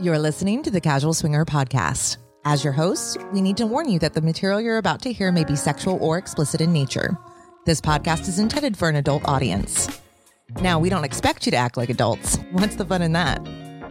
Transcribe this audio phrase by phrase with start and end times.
[0.00, 2.16] You're listening to the Casual Swinger Podcast.
[2.44, 5.30] As your hosts, we need to warn you that the material you're about to hear
[5.30, 7.16] may be sexual or explicit in nature.
[7.64, 10.00] This podcast is intended for an adult audience.
[10.60, 12.38] Now, we don't expect you to act like adults.
[12.50, 13.40] What's the fun in that?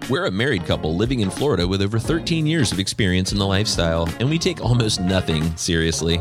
[0.10, 3.48] We're a married couple living in Florida with over 13 years of experience in the
[3.48, 6.20] lifestyle, and we take almost nothing seriously.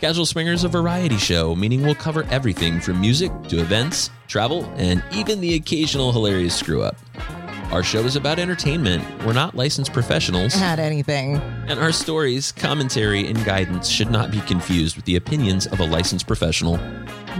[0.00, 4.64] Casual Swinger is a variety show, meaning we'll cover everything from music to events, travel,
[4.76, 6.96] and even the occasional hilarious screw up.
[7.74, 9.02] Our show is about entertainment.
[9.24, 11.38] We're not licensed professionals, At anything.
[11.66, 15.84] and our stories, commentary, and guidance should not be confused with the opinions of a
[15.84, 16.76] licensed professional.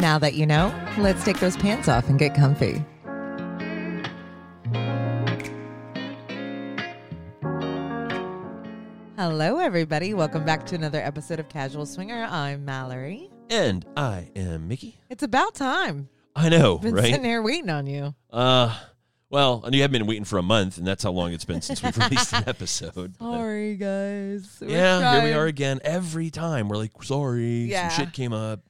[0.00, 2.84] Now that you know, let's take those pants off and get comfy.
[9.16, 10.12] Hello, everybody.
[10.14, 12.26] Welcome back to another episode of Casual Swinger.
[12.28, 13.30] I'm Mallory.
[13.50, 14.98] And I am Mickey.
[15.08, 16.08] It's about time.
[16.34, 17.04] I know, Been right?
[17.04, 18.14] sitting here waiting on you.
[18.32, 18.76] Uh,
[19.34, 21.60] well, and you have been waiting for a month, and that's how long it's been
[21.60, 23.16] since we've released an episode.
[23.18, 24.58] Sorry, guys.
[24.60, 25.80] We're yeah, here we are again.
[25.82, 27.88] Every time we're like, sorry, Yeah.
[27.88, 28.60] some shit came up.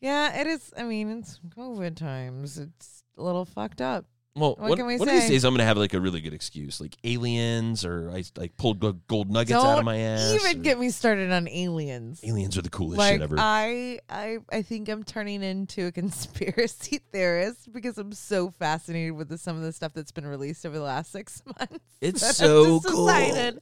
[0.00, 0.72] Yeah, it is.
[0.76, 2.58] I mean, it's COVID times.
[2.58, 4.04] It's a little fucked up.
[4.36, 5.28] Well, What one, can we one of these say?
[5.28, 8.80] days I'm gonna have like a really good excuse, like aliens, or I like pulled
[8.80, 10.32] go- gold nuggets Don't out of my ass.
[10.34, 12.20] even or- get me started on aliens.
[12.24, 13.36] aliens are the coolest like shit ever.
[13.38, 15.92] I, I, I think I'm turning into a
[16.32, 20.66] conspiracy theorist because I'm so fascinated with the, some of the stuff that's been released
[20.66, 21.78] over the last six months.
[22.00, 23.06] It's so cool.
[23.06, 23.60] Decided,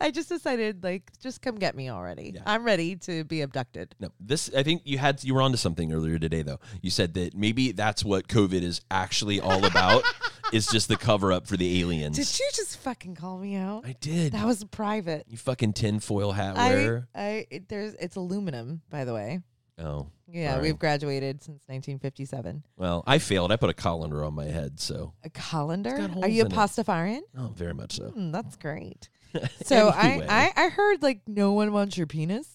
[0.00, 2.30] I just decided, like, just come get me already.
[2.36, 2.42] Yeah.
[2.46, 3.96] I'm ready to be abducted.
[3.98, 6.60] no, this I think you had you were onto something earlier today though.
[6.80, 10.04] You said that maybe that's what COVID is actually all about.
[10.52, 12.16] Is just the cover up for the aliens.
[12.16, 13.84] Did you just fucking call me out?
[13.86, 14.32] I did.
[14.32, 15.24] That was private.
[15.28, 17.08] you fucking tinfoil hat wearer.
[17.14, 19.40] I, it, there's, it's aluminum, by the way.
[19.78, 20.08] oh.
[20.34, 20.62] Yeah, Sorry.
[20.62, 22.62] we've graduated since 1957.
[22.78, 23.52] Well, I failed.
[23.52, 26.08] I put a colander on my head, so A colander?
[26.22, 27.20] Are you a pastafarian?
[27.36, 28.04] oh, very much so.
[28.08, 29.10] Hmm, that's great.
[29.64, 30.26] So Anyway.
[30.28, 32.48] I, I I heard like no one wants your penis.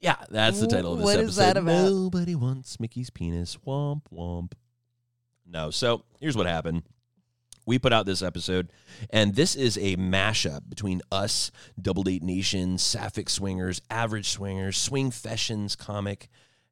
[0.00, 1.28] Yeah, that's the title of this What episode.
[1.28, 1.84] is that about?
[1.90, 3.56] Nobody wants Mickey's penis.
[3.66, 4.52] Womp womp.
[5.46, 6.82] No, so here's what happened.
[7.66, 8.70] We put out this episode,
[9.10, 15.10] and this is a mashup between us, Double Date Nation, Sapphic Swingers, Average Swingers, Swing
[15.10, 16.28] Fashions comic,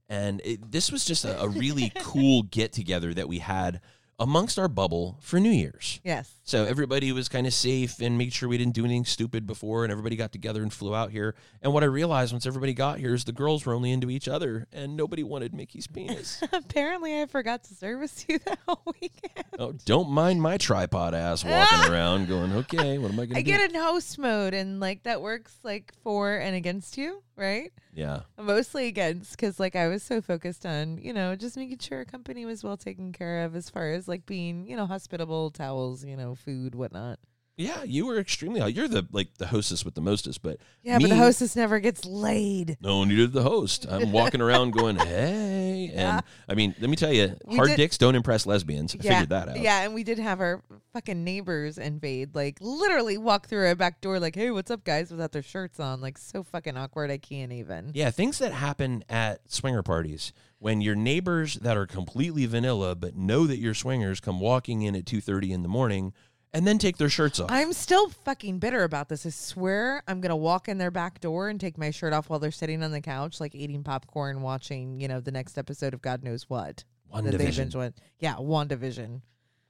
[0.09, 3.81] and it, this was just a, a really cool get together that we had
[4.19, 6.01] amongst our bubble for New Year's.
[6.05, 6.33] Yes.
[6.45, 9.85] So everybody was kind of safe and made sure we didn't do anything stupid before,
[9.85, 11.35] and everybody got together and flew out here.
[11.63, 14.29] And what I realized once everybody got here is the girls were only into each
[14.29, 16.43] other, and nobody wanted Mickey's penis.
[16.53, 19.45] Apparently, I forgot to service you that whole weekend.
[19.59, 23.43] oh, don't mind my tripod ass walking around, going, "Okay, what am I going I
[23.43, 26.99] to do?" I get in host mode, and like that works like for and against
[26.99, 27.73] you, right?
[27.95, 31.99] yeah, mostly against because like I was so focused on you know just making sure
[31.99, 35.51] our company was well taken care of as far as like being you know hospitable,
[35.51, 37.19] towels, you know, food, whatnot.
[37.57, 38.67] Yeah, you were extremely.
[38.73, 42.05] You're the like the hostess with the mostest, but Yeah, but the hostess never gets
[42.05, 42.79] laid.
[42.81, 43.87] No, neither did the host.
[43.89, 46.21] I'm walking around going, "Hey," and Yeah.
[46.49, 48.95] I mean, let me tell you, We hard did- dicks don't impress lesbians.
[48.95, 49.61] I yeah, figured that out.
[49.61, 50.63] Yeah, and we did have our
[50.95, 55.11] fucking neighbors invade, like literally walk through our back door, like, "Hey, what's up, guys?"
[55.11, 57.11] without their shirts on, like so fucking awkward.
[57.11, 57.91] I can't even.
[57.93, 63.17] Yeah, things that happen at swinger parties when your neighbors that are completely vanilla but
[63.17, 66.13] know that you're swingers come walking in at 2:30 in the morning
[66.55, 67.51] and then take their shirts off.
[67.51, 69.25] I'm still fucking bitter about this.
[69.27, 72.39] I swear I'm gonna walk in their back door and take my shirt off while
[72.39, 76.03] they're sitting on the couch, like eating popcorn, watching, you know, the next episode of
[76.03, 76.85] God knows what.
[77.09, 77.65] One that they division.
[77.65, 77.95] binge with.
[78.21, 79.21] Yeah, WandaVision.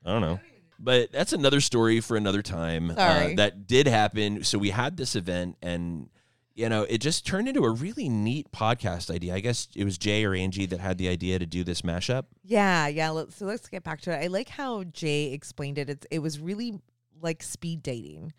[0.04, 0.40] I don't know.
[0.78, 2.90] But that's another story for another time.
[2.90, 4.42] Uh, that did happen.
[4.42, 6.08] So we had this event and
[6.54, 9.34] you know, it just turned into a really neat podcast idea.
[9.34, 12.24] I guess it was Jay or Angie that had the idea to do this mashup.
[12.44, 13.10] Yeah, yeah.
[13.10, 14.22] Let's, so let's get back to it.
[14.22, 15.88] I like how Jay explained it.
[15.88, 16.78] It's it was really
[17.20, 18.32] like speed dating.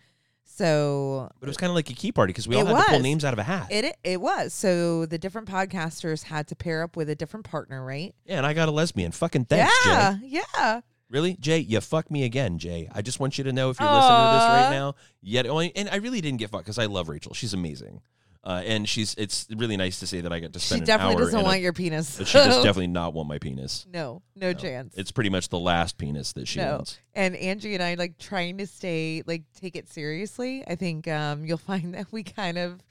[0.45, 2.91] So But it was kind of like a key party because we all had to
[2.91, 3.67] pull names out of a hat.
[3.71, 4.53] It it was.
[4.53, 8.13] So the different podcasters had to pair up with a different partner, right?
[8.25, 9.11] yeah, and I got a lesbian.
[9.11, 9.89] Fucking thanks, Jay.
[9.89, 10.81] yeah, yeah.
[11.09, 11.59] Really, Jay?
[11.59, 12.89] You fuck me again, Jay.
[12.93, 14.95] I just want you to know if you're listening to this right now.
[15.21, 17.33] Yet, only, and I really didn't get fucked because I love Rachel.
[17.35, 18.01] She's amazing,
[18.43, 19.13] uh, and she's.
[19.15, 21.45] It's really nice to say that I got to She spend an definitely doesn't in
[21.45, 22.17] a- want your penis.
[22.17, 23.85] She does definitely not want my penis.
[23.93, 24.95] no, no, chance.
[24.97, 26.77] It's pretty much the last penis that she no.
[26.77, 26.97] wants.
[27.13, 30.63] And Angie and I like trying to stay like take it seriously.
[30.67, 32.81] I think um you'll find that we kind of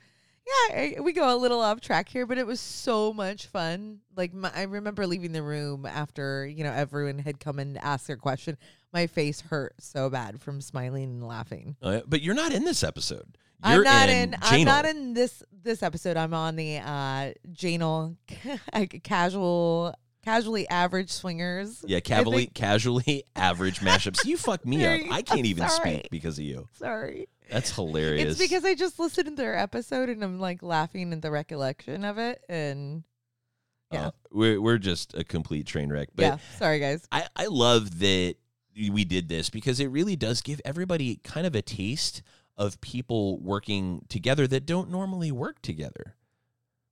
[0.46, 4.00] yeah, I- we go a little off track here, but it was so much fun.
[4.16, 8.06] Like my, I remember leaving the room after you know everyone had come and asked
[8.06, 8.56] their question.
[8.92, 11.76] My face hurt so bad from smiling and laughing.
[11.82, 13.38] Uh, but you're not in this episode.
[13.62, 14.34] I'm not in.
[14.34, 14.38] in.
[14.42, 16.16] I'm not in this this episode.
[16.16, 18.16] I'm on the uh Janel
[19.02, 21.84] casual casually average swingers.
[21.86, 24.24] Yeah, casually, casually average mashups.
[24.24, 25.00] You fuck me up.
[25.12, 25.90] I can't I'm even sorry.
[25.98, 26.68] speak because of you.
[26.72, 27.28] Sorry.
[27.52, 28.32] That's hilarious.
[28.32, 32.04] It's because I just listened to their episode and I'm like laughing at the recollection
[32.04, 32.42] of it.
[32.48, 33.04] And
[33.92, 34.06] yeah.
[34.08, 36.08] Uh, we're we're just a complete train wreck.
[36.14, 37.06] But yeah, sorry guys.
[37.12, 38.36] I, I love that
[38.74, 42.22] we did this because it really does give everybody kind of a taste
[42.56, 46.14] of people working together that don't normally work together,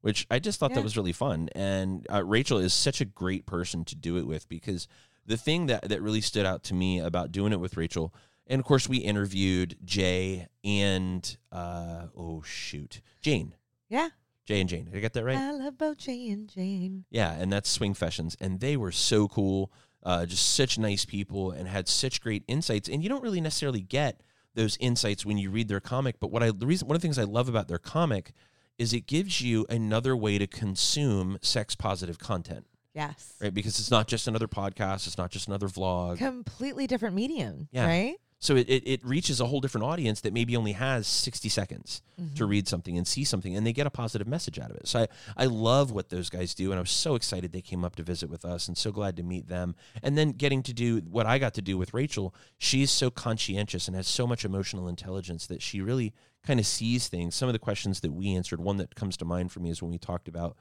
[0.03, 0.77] which I just thought Yeah.
[0.77, 1.49] that was really fun.
[1.55, 4.89] And uh, Rachel is such a great person to do it with because
[5.27, 8.13] the thing that, that really stood out to me about doing it with Rachel,
[8.51, 13.55] and of course, we interviewed Jay and, uh, oh, shoot, Jane.
[13.89, 14.09] Yeah.
[14.45, 14.85] Jay and Jane.
[14.87, 15.37] Did I get that right?
[15.39, 17.05] I love both Jay and Jane.
[17.11, 21.53] Yeah, and that's Swing Fashions, and they were so cool, uh, just such nice people,
[21.53, 22.89] and had such great insights.
[22.89, 24.23] And you don't really necessarily get
[24.55, 26.19] those insights when you read their comic.
[26.19, 28.33] But what I the reason one of the things I love about their comic
[28.79, 33.35] is it gives you another way to consume sex positive content, Yes.
[33.41, 33.53] right?
[33.55, 36.17] Because it's not just another podcast, it's not just another vlog.
[36.19, 37.69] Completely different medium.
[37.71, 37.87] Yeah.
[37.87, 38.17] Right?
[38.43, 42.01] So it, it, it reaches a whole different audience that maybe only has 60 seconds
[42.37, 42.49] to Mhm.
[42.51, 44.89] read something and see something and they get a positive message out of it.
[44.89, 47.85] So I, I love what those guys do and I was so excited they came
[47.85, 49.75] up to visit with us and so glad to meet them.
[50.03, 53.87] And then getting to do what I got to do with Rachel, she's so conscientious
[53.87, 57.35] and has so much emotional intelligence that she really kind of sees things.
[57.35, 59.83] Some of the questions that we answered, one that comes to mind for me is
[59.83, 60.57] when we talked about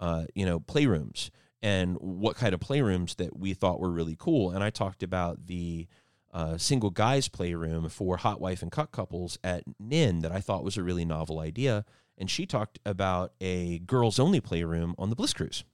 [0.00, 1.30] uh, you know, playrooms
[1.62, 4.50] and what kind of playrooms that we thought were really cool.
[4.50, 5.86] And I talked about the
[6.34, 10.64] uh, single guys playroom for hot wife and cut couples at Nin that I thought
[10.64, 11.84] was a really novel idea.
[12.18, 15.64] And she talked about a girls only playroom on the Bliss Cruise.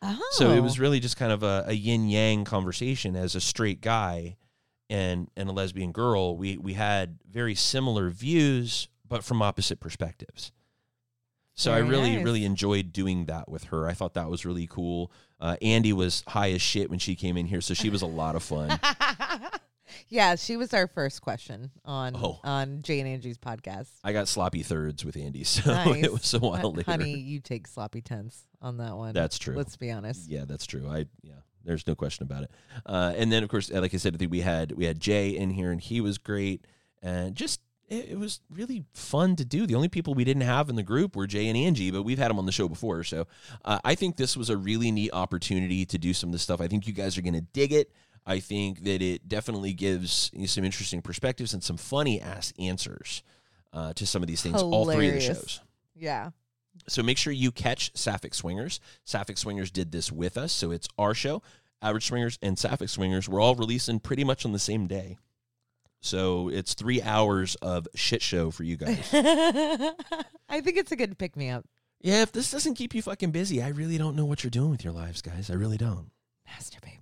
[0.00, 0.18] Oh.
[0.32, 3.80] So it was really just kind of a, a yin yang conversation as a straight
[3.80, 4.36] guy
[4.90, 6.36] and and a lesbian girl.
[6.36, 10.52] We we had very similar views, but from opposite perspectives.
[11.54, 12.24] So I really nice.
[12.24, 13.86] really enjoyed doing that with her.
[13.86, 15.12] I thought that was really cool.
[15.38, 18.06] Uh, Andy was high as shit when she came in here, so she was a
[18.06, 18.70] lot of fun.
[20.08, 22.38] yeah, she was our first question on Oh.
[22.44, 23.88] on Jay and Angie's podcast.
[24.04, 26.04] I got sloppy thirds with Andy, so Nice.
[26.04, 26.90] it was a while Hon- later.
[26.90, 29.14] Honey, you take sloppy tenths on that one.
[29.14, 29.54] That's true.
[29.56, 30.28] Let's be honest.
[30.28, 30.88] Yeah, that's true.
[30.88, 31.34] I yeah,
[31.64, 32.50] there's no question about it.
[32.86, 35.30] Uh, and then of course, like I said, I think we had we had Jay
[35.30, 36.66] in here, and he was great,
[37.02, 39.66] and just it, it was really fun to do.
[39.66, 42.18] The only people we didn't have in the group were Jay and Angie, but we've
[42.18, 43.26] had them on the show before, so
[43.64, 46.60] uh, I think this was a really neat opportunity to do some of this stuff.
[46.60, 47.92] I think you guys are going to dig it.
[48.24, 53.22] I think that it definitely gives you some interesting perspectives and some funny ass answers
[53.72, 54.62] uh, to some of these things.
[54.62, 55.60] All three of the shows.
[55.96, 56.30] Yeah.
[56.88, 58.80] So make sure you catch Sapphic Swingers.
[59.04, 61.42] Sapphic Swingers did this with us, so it's our show.
[61.82, 65.18] Average Swingers and Sapphic Swingers were all releasing pretty much on the same day.
[66.00, 69.08] So it's three hours of shit show for you guys.
[69.12, 71.64] I think it's a good pick me up.
[72.00, 74.70] yeah, if this doesn't keep you fucking busy, I really don't know what you're doing
[74.70, 75.50] with your lives, guys.
[75.50, 76.10] I really don't.
[76.48, 77.01] Masturbate.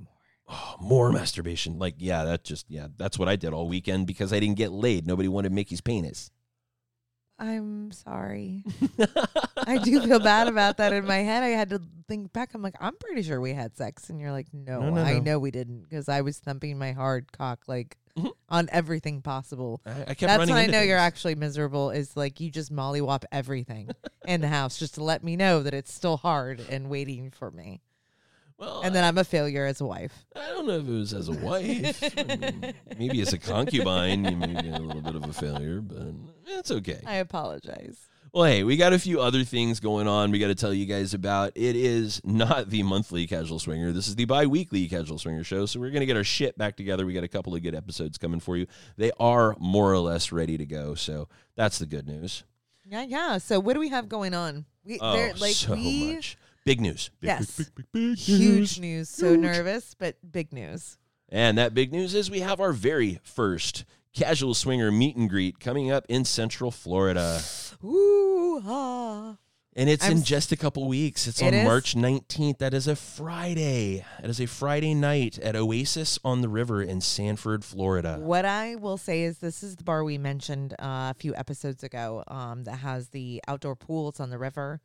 [0.51, 1.79] Oh, more masturbation.
[1.79, 4.73] Like, yeah, that just, yeah, that's what I did all weekend because I didn't get
[4.73, 5.07] laid.
[5.07, 6.31] Nobody wanted Mickey's penis.
[7.39, 8.65] I'm sorry.
[9.67, 11.43] I do feel bad about that in my head.
[11.43, 12.51] I had to think back.
[12.53, 14.11] I'm like, I'm pretty sure we had sex.
[14.11, 15.21] And you're like, no, No, no, I no.
[15.21, 18.33] know we didn't because I was thumping my hard cock like Mhm.
[18.51, 19.81] on everything possible.
[19.87, 22.51] I, I kept That's running when I into know you're actually miserable is like you
[22.51, 23.89] just mollywop everything
[24.27, 27.51] in the house just to let me know that it's still hard and waiting for
[27.51, 27.81] me.
[28.61, 30.27] Well, And then I'm a failure as a wife.
[30.37, 32.03] I don't know if it was as a wife.
[32.19, 35.81] I mean, maybe as a concubine, you may be a little bit of a failure,
[35.81, 36.13] but
[36.47, 37.01] it's okay.
[37.07, 37.97] I apologize.
[38.33, 40.87] Well, hey, we got a few other things going on we got to tell you
[40.87, 41.53] guys about.
[41.57, 43.91] It is not the monthly Casual Swinger.
[43.93, 45.67] This is the bi weekly Casual Swinger show.
[45.67, 47.05] So we're going to get our shit back together.
[47.07, 48.67] We got a couple of good episodes coming for you.
[48.97, 50.95] They are more or less ready to go.
[50.95, 52.45] So that's the good news.
[52.85, 53.39] Yeah, yeah.
[53.39, 54.65] So what do we have going on?
[54.85, 56.37] We Oh, there like so we much.
[56.65, 57.11] Big news.
[57.21, 57.57] Big, Yes.
[57.57, 59.09] Big, big, big, big huge news.
[59.09, 59.41] So Huge.
[59.41, 60.99] nervous, but big news.
[61.29, 65.61] And that big news is we have our very first Casual Swinger meet and greet
[65.61, 67.41] coming up in Central Florida.
[67.85, 69.37] Ooh, ah.
[69.77, 71.29] And it's I'm in just a couple weeks.
[71.29, 71.65] It's It on is?
[71.65, 72.59] March 19th.
[72.59, 74.05] That is a Friday.
[74.23, 78.19] It is a Friday night at Oasis on the River in Sanford, Florida.
[78.21, 81.85] What I will say is this is the bar we mentioned uh, a few episodes
[81.85, 84.81] ago um, that has the outdoor pools on the river,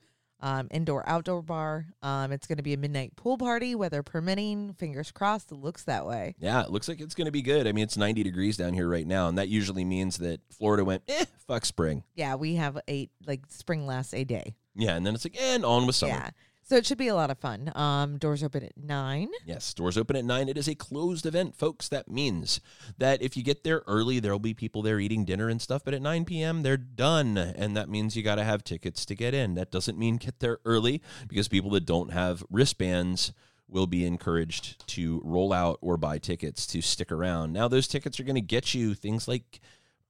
[0.46, 1.88] um, indoor outdoor bar.
[2.04, 4.74] Um, it's going to be a midnight pool party, weather permitting.
[4.74, 6.36] Fingers crossed, it looks that way.
[6.38, 7.68] Yeah, it looks like it's going to be good.
[7.68, 10.86] I mean, it's 90 degrees down here right now, and that usually means that Florida
[10.86, 12.04] went, eh, fuck spring.
[12.14, 14.56] Yeah, we have a like spring lasts a day.
[14.75, 16.14] Yeah, and then it's like, and on with summer.
[16.14, 16.30] Yeah,
[16.66, 17.72] so it should be a lot of fun.
[17.76, 19.30] Um, doors open at nine.
[19.46, 20.50] Yes, doors open at 9.
[20.50, 21.88] It is a closed event, folks.
[21.88, 22.60] That means
[22.98, 25.94] that if you get there early, there'll be people there eating dinner and stuff, but
[25.94, 27.38] at 9 p.m., they're done.
[27.38, 29.54] And that means you got to have tickets to get in.
[29.54, 33.32] That doesn't mean get there early because people that don't have wristbands
[33.68, 37.54] will be encouraged to roll out or buy tickets to stick around.
[37.54, 39.60] Now, those tickets are going to get you things like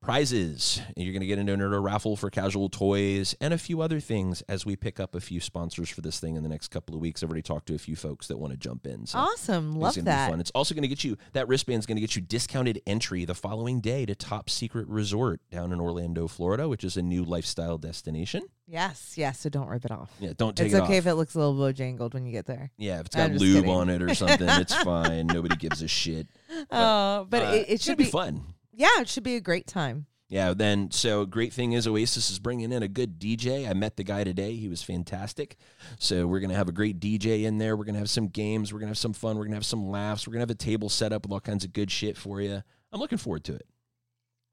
[0.06, 0.82] prizes.
[0.96, 4.42] You're going to get into a raffle for casual toys and a few other things
[4.44, 7.02] as we pick up a few sponsors for this thing in the next couple of
[7.02, 7.24] weeks.
[7.24, 9.08] I've already talked to a few folks that want to jump in.
[9.08, 9.72] So Awesome.
[9.72, 10.28] it's Love gonna that.
[10.28, 10.40] Be fun.
[10.40, 13.34] It's also going to get you that wristband's going to get you discounted entry the
[13.36, 17.78] following day to Top Secret Resort down in Orlando, Florida, which is a new lifestyle
[17.80, 18.44] destination.
[18.68, 19.40] Yes, yes.
[19.40, 20.12] So don't rip it off.
[20.20, 21.00] Yeah, don't take it's it okay off.
[21.00, 22.72] if it looks a little bojangled when you get there.
[22.78, 23.70] yeah, if it's got lube kidding.
[23.70, 25.28] on it or something, it's fine.
[25.28, 26.28] Nobody gives a shit.
[26.72, 28.42] Oh, but Uh, it, it should be be fun.
[28.76, 30.08] Yeah, it should be a great time.
[30.28, 33.70] Yeah, then so great thing is Oasis is bringing in a good DJ.
[33.70, 34.56] I met the guy today.
[34.56, 35.56] He was fantastic.
[36.00, 37.78] So we're going to have a great DJ in there.
[37.78, 38.74] We're going to have some games.
[38.74, 39.38] We're going to have some fun.
[39.38, 40.28] We're going to have some laughs.
[40.28, 42.42] We're going to have a table set up with all kinds of good shit for
[42.42, 42.64] you.
[42.92, 43.68] I'm looking forward to it.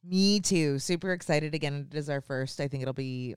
[0.05, 0.79] Me too.
[0.79, 1.55] Super excited.
[1.55, 2.61] Again, it is our first.
[2.61, 3.35] I think it'll be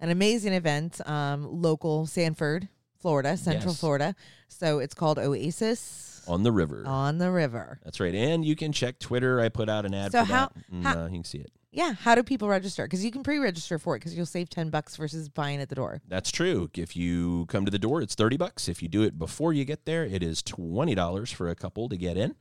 [0.00, 1.06] an amazing event.
[1.06, 2.68] Um, local Sanford,
[2.98, 3.80] Florida, Central Yes.
[3.80, 4.14] Florida.
[4.48, 6.82] So it's called Oasis On the river.
[6.86, 7.78] on the river.
[7.84, 8.14] That's right.
[8.14, 9.40] And you can check Twitter.
[9.40, 10.64] I put out an ad So for how- that.
[10.72, 11.52] And, how- uh, you can see it.
[11.70, 11.92] Yeah.
[11.92, 12.84] How do people register?
[12.84, 15.74] Because you can pre-register for it because you'll save ten bucks versus buying at the
[15.74, 16.00] door.
[16.08, 16.70] That's true.
[16.74, 18.68] If you come to the door, it's 30 bucks.
[18.68, 21.96] If you do it before you get there, it is $20 for a couple to
[21.96, 22.34] get in.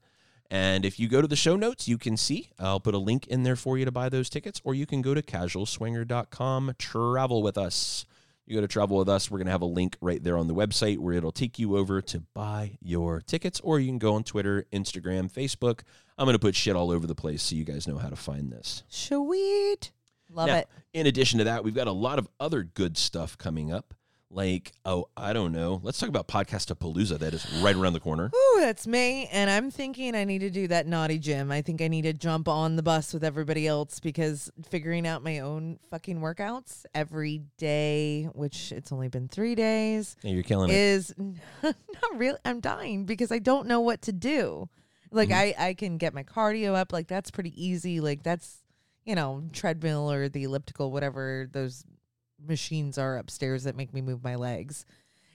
[0.50, 3.28] And if you go to the show notes, you can see I'll put a link
[3.28, 7.44] in there for you to buy those tickets, or you can go to casualswinger.com, travel
[7.44, 8.06] with us.
[8.48, 10.48] You go to travel with us, we're going to have a link right there on
[10.48, 14.16] the website where it'll take you over to buy your tickets, or you can go
[14.16, 15.82] on Twitter, Instagram, Facebook.
[16.18, 18.16] I'm going to put shit all over the place so you guys know how to
[18.16, 18.84] find this.
[18.88, 19.92] Sweet.
[20.32, 20.70] Love Now, it.
[20.94, 23.94] In addition to that, we've got a lot of other good stuff coming up.
[24.29, 25.79] Like, oh, I don't know.
[25.84, 28.29] Let's talk about podcast palooza That is right around the corner.
[28.34, 29.27] oh that's me.
[29.31, 31.50] And I'm thinking I need to do that naughty gym.
[31.51, 35.24] I think I need to jump on the bus with everybody else because figuring out
[35.24, 40.72] my own fucking workouts every day, which it's only been three days, Yeah, you're killing
[40.72, 40.75] it.
[40.75, 41.15] is
[41.63, 41.75] not
[42.15, 42.38] really.
[42.43, 44.67] I'm dying because I don't know what to do.
[45.10, 45.62] Like Mm-hmm.
[45.62, 46.91] I, I can get my cardio up.
[46.91, 48.01] Like that's pretty easy.
[48.01, 48.62] Like that's,
[49.05, 51.86] you know, treadmill or the elliptical, whatever those
[52.48, 54.86] machines are upstairs that make me move my legs.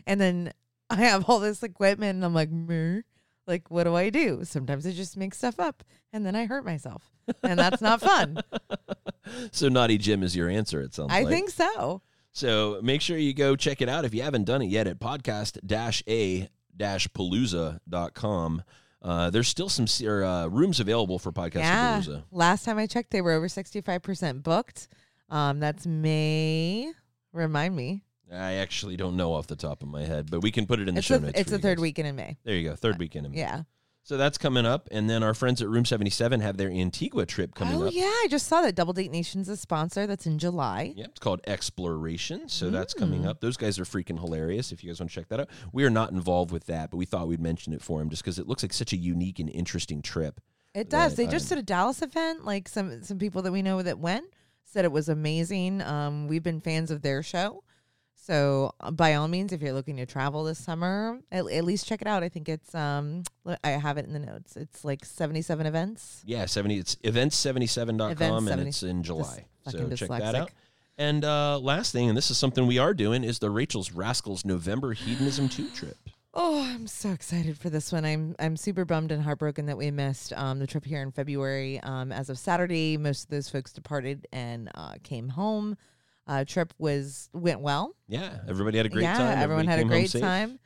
[0.07, 0.52] And then
[0.90, 3.00] I have all this equipment and I'm like, Meh.
[3.47, 4.45] like, what do I do?
[4.45, 7.11] Sometimes I just make stuff up and then I hurt myself.
[7.42, 8.38] And that's not fun.
[9.52, 11.28] So, Naughty Gym is your answer, it sounds I like.
[11.28, 12.02] think so.
[12.33, 14.99] So, make sure you go check it out if you haven't done it yet at
[14.99, 15.59] podcast
[16.09, 18.62] a palooza.com.
[19.00, 22.00] Uh, there's still some or, uh, rooms available for Podcast yeah.
[22.00, 22.25] Palooza.
[22.31, 24.88] Last time I checked, they were over 65% booked.
[25.28, 26.92] Um, that's May.
[27.32, 28.02] Remind me.
[28.32, 30.88] I actually don't know off the top of my head, but we can put it
[30.88, 31.38] in the It's, show a, notes.
[31.38, 31.82] it's the third guys.
[31.82, 32.38] weekend in May.
[32.44, 33.26] There you go, third weekend.
[33.26, 33.38] in May.
[33.38, 33.62] Yeah.
[34.04, 37.24] So that's coming up, and then our friends at Room Seventy Seven have their Antigua
[37.24, 37.82] trip coming up.
[37.82, 37.92] oh, up.
[37.94, 38.02] yeah.
[38.06, 40.06] I just saw that Double Date Nation's is a sponsor.
[40.08, 40.92] That's in July.
[40.96, 42.48] Yep, it's called Exploration.
[42.48, 43.26] So that's coming Mm.
[43.28, 43.40] up.
[43.40, 44.72] Those guys are freaking hilarious.
[44.72, 46.96] If you guys want to check that out, we are not involved with that, but
[46.96, 49.38] we thought we'd mention it for them just because it looks like such a unique
[49.38, 50.40] and interesting trip.
[50.74, 51.14] It does.
[51.16, 52.44] They just did a Dallas event.
[52.44, 54.24] Like some some people that we know that went
[54.64, 55.83] said it was amazing.
[55.83, 57.62] Um, we've been fans of their show.
[58.14, 61.88] So uh, by all means, if you're looking to travel this summer, at, at least
[61.88, 62.23] check it out.
[62.23, 63.25] I think it's um
[63.64, 64.57] I have it in the notes.
[64.57, 66.23] It's like 77 events.
[66.25, 66.78] Yeah, seventy.
[66.78, 69.47] It's events77.com, Events and it's in July.
[69.69, 70.50] So check that out.
[70.99, 74.45] And uh, last thing, and this is something we are doing, is the Rachel's Rascals
[74.45, 75.97] November Hedonism Two trip.
[76.34, 78.04] Oh, I'm so excited for this one.
[78.04, 81.78] I'm I'm super bummed and heartbroken that we missed um, the trip here in February.
[81.80, 85.76] Um, as of Saturday, most of those folks departed and uh, came home.
[86.26, 87.94] Uh, trip was went well.
[88.08, 89.38] Yeah, everybody had a great yeah, time.
[89.38, 90.58] everyone had a great time.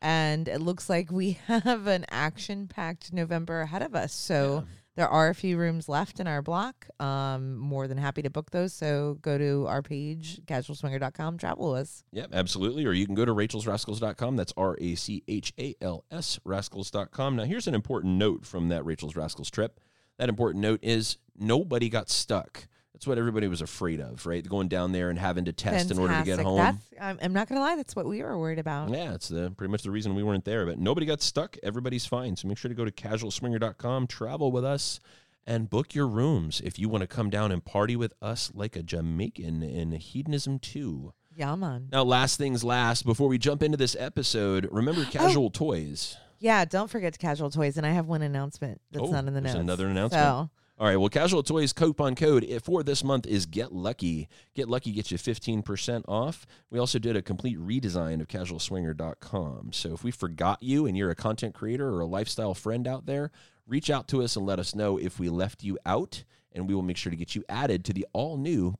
[0.00, 4.12] And it looks like we have an action packed November ahead of us.
[4.12, 4.66] So
[4.96, 6.86] there are a few rooms left in our block.
[7.00, 8.72] Um, more than happy to book those.
[8.72, 12.04] So go to our page, casualswinger.com, travel with us.
[12.12, 12.84] Yep, absolutely.
[12.86, 14.36] Or you can go to rachelsrascals.com.
[14.36, 17.36] That's R A C H A L S rascals.com.
[17.36, 19.80] Now, here's an important note from that Rachel's Rascals trip.
[20.18, 22.68] That important note is nobody got stuck.
[22.94, 24.48] That's what everybody was afraid of, right?
[24.48, 26.58] Going down there and having to test in order to get home.
[26.58, 27.74] That's, I'm, I'm not going to lie.
[27.76, 28.88] That's what we were worried about.
[28.90, 30.64] Yeah, it's the pretty much the reason we weren't there.
[30.64, 31.56] But nobody got stuck.
[31.62, 32.36] Everybody's fine.
[32.36, 35.00] So make sure to go to casualswinger.com, travel with us,
[35.46, 38.76] and book your rooms if you want to come down and party with us like
[38.76, 41.12] a Jamaican in Hedonism 2.
[41.36, 41.88] Yeah, man.
[41.90, 44.74] Now, last things last, before we jump into this episode, Oh.
[44.76, 46.16] remember casual toys.
[46.38, 47.76] Yeah, don't forget Casual Toys.
[47.78, 49.62] And I have one announcement that's Oh, not in the there's notes.
[49.62, 50.22] another announcement?
[50.24, 54.28] So, All right, well, Casual Toys coupon code for this month is Get Lucky.
[54.56, 56.46] Get Lucky gets you 15% off.
[56.68, 59.72] We also did a complete redesign of casualswinger.com.
[59.72, 63.06] So if we forgot you and you're a content creator or a lifestyle friend out
[63.06, 63.30] there,
[63.68, 66.24] reach out to us and let us know if we left you out
[66.54, 68.72] and we will make sure to get you added to the all new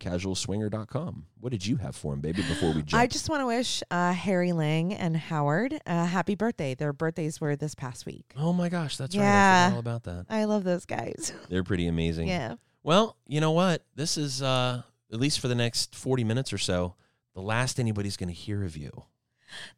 [0.48, 1.26] casualswinger.com.
[1.40, 3.00] What did you have for him, baby, before we jump?
[3.02, 6.74] I just want to wish uh, Harry Lang and Howard a happy birthday.
[6.74, 8.32] Their birthdays were this past week.
[8.36, 9.22] oh my gosh, that's right.
[9.22, 9.64] I Yeah.
[9.66, 10.26] forgot all about that.
[10.30, 11.32] I love those guys.
[11.48, 12.28] They're pretty amazing.
[12.28, 12.54] yeah.
[12.82, 13.82] Well, you know what?
[13.94, 16.94] This is, uh, at least for the next 40 minutes or so,
[17.34, 19.04] the last anybody's going to hear of you.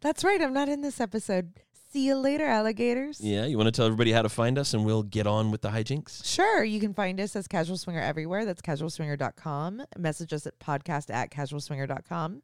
[0.00, 0.40] That's right.
[0.40, 1.52] I'm not in this episode.
[1.96, 3.22] See you later, alligators.
[3.22, 5.62] Yeah, you want to tell everybody how to find us and we'll get on with
[5.62, 6.26] the hijinks?
[6.26, 6.62] Sure.
[6.62, 8.44] You can find us as Casual Swinger everywhere.
[8.44, 9.82] That's casualswinger.com.
[9.96, 12.42] Message us at podcast at casualswinger.com.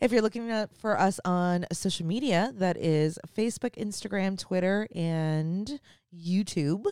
[0.00, 5.80] If you're looking for us on social media, that is Facebook, Instagram, Twitter, and
[6.16, 6.86] YouTube.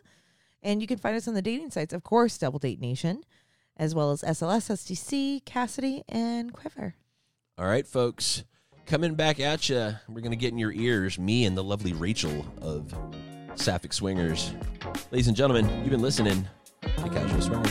[0.65, 3.23] And you can find us on the dating sites, of course, Double Date Nation,
[3.77, 6.97] as well as SLS, SDC, Kasidie, and Quiver.
[7.57, 8.43] All right, folks.
[8.87, 9.95] Coming back at you.
[10.09, 12.95] We're going to get in your ears, me and the lovely Rachel of
[13.55, 14.53] Sapphic Swingers.
[15.11, 16.47] Ladies and gentlemen, you've been listening
[16.83, 17.65] to Casual Swinger.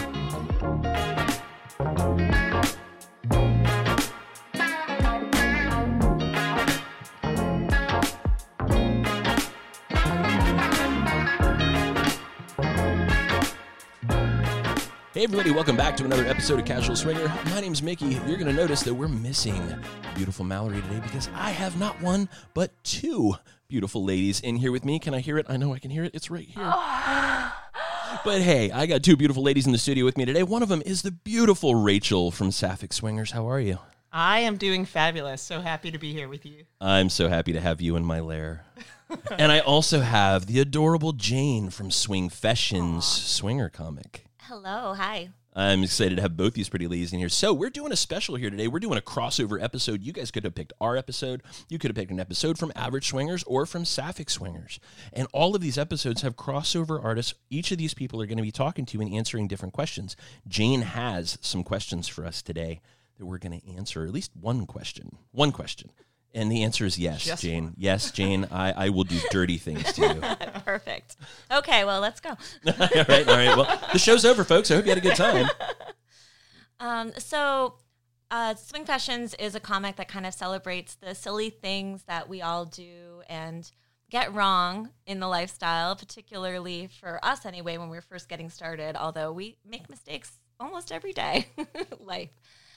[15.24, 17.30] Hey everybody, welcome back to another episode of Casual Swinger.
[17.46, 18.20] My name's Mickey.
[18.27, 19.74] You're going to notice that we're missing
[20.15, 23.36] beautiful Mallory today because I have not one, but two
[23.70, 25.00] beautiful ladies in here with me.
[25.00, 25.46] Can I hear it?
[25.48, 26.12] I know I can hear it.
[26.13, 26.62] It's right here.
[28.25, 30.44] but hey, I got two beautiful ladies in the studio with me today.
[30.44, 33.32] One of them is the beautiful Rachel from Sapphic Swingers.
[33.32, 33.80] How are you?
[34.12, 35.42] I am doing fabulous.
[35.42, 36.65] So happy to be here with you.
[36.82, 38.65] I'm so happy to have you in my lair.
[39.32, 44.25] and I also have the adorable Jane from Swing Fashions Swinger comic.
[44.47, 45.29] Hello, hi.
[45.53, 47.29] I'm excited to have both these pretty ladies in here.
[47.29, 48.67] So we're doing a special here today.
[48.67, 50.03] We're doing a crossover episode.
[50.03, 51.43] You guys could have picked our episode.
[51.69, 54.81] You could have picked an episode from Average Swingers or from Sapphic Swingers.
[55.13, 57.35] And all of these episodes have crossover artists.
[57.50, 60.17] Each of these people are going to be talking to you and answering different questions.
[60.45, 62.81] Jane has some questions for us today
[63.17, 64.03] that we're going to answer.
[64.03, 65.19] At least one question.
[65.31, 65.89] One question.
[66.36, 67.66] And the answer is yes, Just Jane.
[67.66, 67.75] one.
[67.78, 68.48] Yes, Jane.
[68.52, 70.22] I, I will do dirty things to you.
[70.66, 71.16] Perfect.
[71.52, 72.30] Okay, well, let's go.
[72.66, 73.56] all right, all right.
[73.56, 74.72] Well, the show's over, folks.
[74.72, 75.48] I hope you had a good time.
[76.80, 77.75] Um, so,
[78.32, 82.41] uh, Swing Fashions is a comic that kind of celebrates the silly things that we
[82.41, 83.69] all do and
[84.10, 89.32] get wrong in the lifestyle, particularly for us anyway, when we're first getting started, although
[89.32, 91.48] we make mistakes almost every day
[92.00, 92.30] life.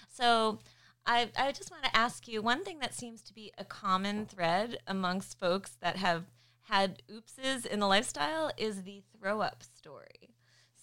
[0.09, 0.59] So,
[1.07, 4.27] I, I just want to ask you one thing that seems to be a common
[4.27, 6.25] thread amongst folks that have
[6.63, 10.35] had oopses in the lifestyle is the throw up story.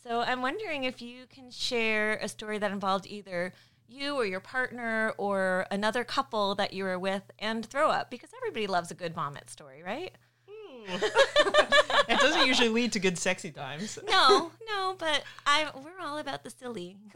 [0.04, 3.54] So I'm wondering if you can share a story that involved either
[3.88, 8.30] you or your partner or another couple that you were with and throw up because
[8.36, 10.12] everybody loves a good vomit story, right?
[10.50, 10.98] Hmm.
[12.10, 13.98] It doesn't usually lead to good sexy times.
[14.06, 16.98] No, no, but I we're all about the silly.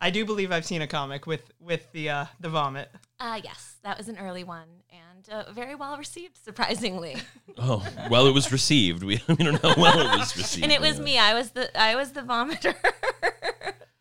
[0.00, 2.90] I do believe I've seen a comic with with the uh, the vomit.
[3.20, 7.16] Uh, yes, that was an early one and uh, very well received, surprisingly.
[7.60, 9.02] Oh, well, it was received.
[9.02, 10.62] We, we don't know how well it was received.
[10.62, 11.18] and it was me.
[11.18, 12.72] I was the I was the vomiter.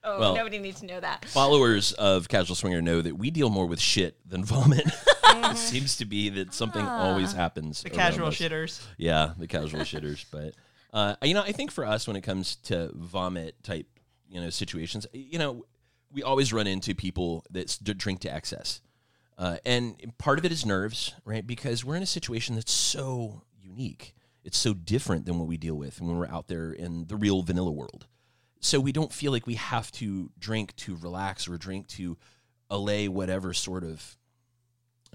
[0.04, 1.26] oh, Well- nobody needs to know that.
[1.26, 4.86] Followers of Casual Swinger know that we deal more with shit than vomit.
[5.24, 7.82] it seems to be that something always happens.
[7.82, 8.36] The casual us.
[8.36, 8.86] shitters.
[8.98, 10.24] Yeah, the casual shitters.
[10.32, 10.54] But
[10.94, 13.88] uh, you know, I think for us, when it comes to vomit type,
[14.30, 15.66] you know, situations, you know,
[16.12, 18.82] we always run into people that drink to excess,
[19.38, 21.46] uh, and part of it is nerves, right?
[21.46, 24.14] Because we're in a situation that's so unique.
[24.44, 27.42] It's so different than what we deal with when we're out there in the real
[27.42, 28.08] vanilla world.
[28.60, 32.18] So we don't feel like we have to drink to relax or drink to
[32.70, 34.18] allay whatever sort of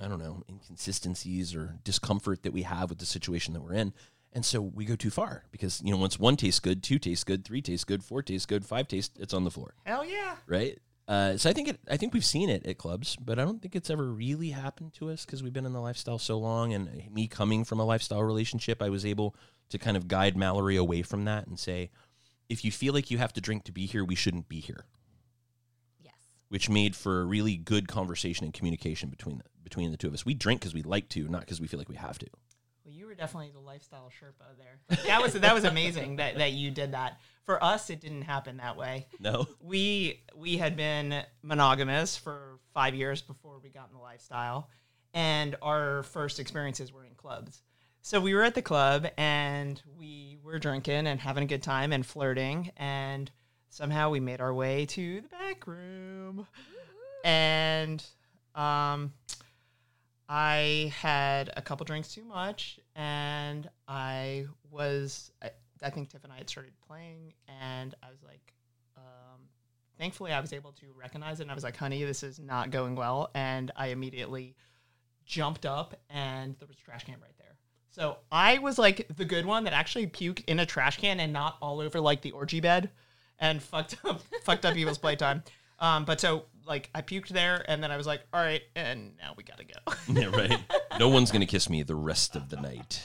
[0.00, 3.92] I don't know, inconsistencies or discomfort that we have with the situation that we're in.
[4.34, 7.22] And so we go too far because, you know, once one tastes good, two tastes
[7.24, 10.36] good, three tastes good, four tastes good, five tastes, it's on the floor, Hell yeah.
[10.46, 10.78] right?
[11.06, 13.60] Uh, so I think it, I think we've seen it at clubs, but I don't
[13.60, 16.72] think it's ever really happened to us because we've been in the lifestyle so long.
[16.72, 19.34] And me coming from a lifestyle relationship, I was able
[19.68, 21.90] to kind of guide Mallory away from that and say,
[22.48, 24.84] if you feel like you have to drink to be here, we shouldn't be here
[26.00, 26.14] Yes.
[26.48, 30.14] which made for a really good conversation and communication between the, between the two of
[30.14, 30.24] us.
[30.24, 32.26] We drink because we like to, not because we feel like we have to.
[33.12, 34.96] Well, you were definitely the lifestyle Sherpa there.
[35.06, 37.20] That was that was amazing that, that you did that.
[37.44, 39.06] For us, it didn't happen that way.
[39.20, 44.70] No, We we had been monogamous for five years before we got in the lifestyle,
[45.12, 47.62] and our first experiences were in clubs.
[48.00, 51.92] So we were at the club and we were drinking and having a good time
[51.92, 53.30] and flirting, and
[53.68, 56.46] somehow we made our way to the back room,
[57.24, 58.04] and
[58.54, 59.12] um,
[60.34, 65.50] I had a couple drinks too much, and I was I,
[65.82, 68.54] I think Tiff and I had started playing, and I was like,
[68.96, 69.42] um,
[69.98, 72.70] thankfully, I was able to recognize it, and I was like, honey, this is not
[72.70, 73.30] going well.
[73.34, 74.56] And I immediately
[75.26, 77.54] jumped up, and there was a trash can right there.
[77.90, 81.34] So I was like the good one that actually puked in a trash can and
[81.34, 82.88] not all over like the orgy bed
[83.38, 85.42] and fucked up fucked up Evil's playtime.
[85.78, 89.12] Um, but so like I puked there and then I was like, all right, and
[89.18, 89.92] now we gotta go.
[90.20, 90.58] yeah, right.
[90.98, 93.02] No one's gonna kiss me the rest of the night.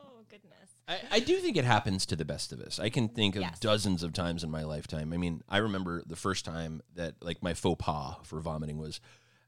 [0.00, 0.52] Oh goodness.
[0.86, 2.78] I, I do think it happens to the best of us.
[2.78, 3.58] I can think of Yes.
[3.60, 5.12] dozens of times in my lifetime.
[5.12, 9.00] I mean, I remember the first time that like my faux pas for vomiting was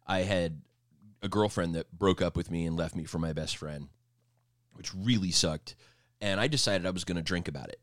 [0.06, 0.60] I had
[1.22, 3.88] a girlfriend that broke up with me and left me for my best friend,
[4.72, 5.74] which really sucked.
[6.20, 7.80] And I decided I was going to drink about it.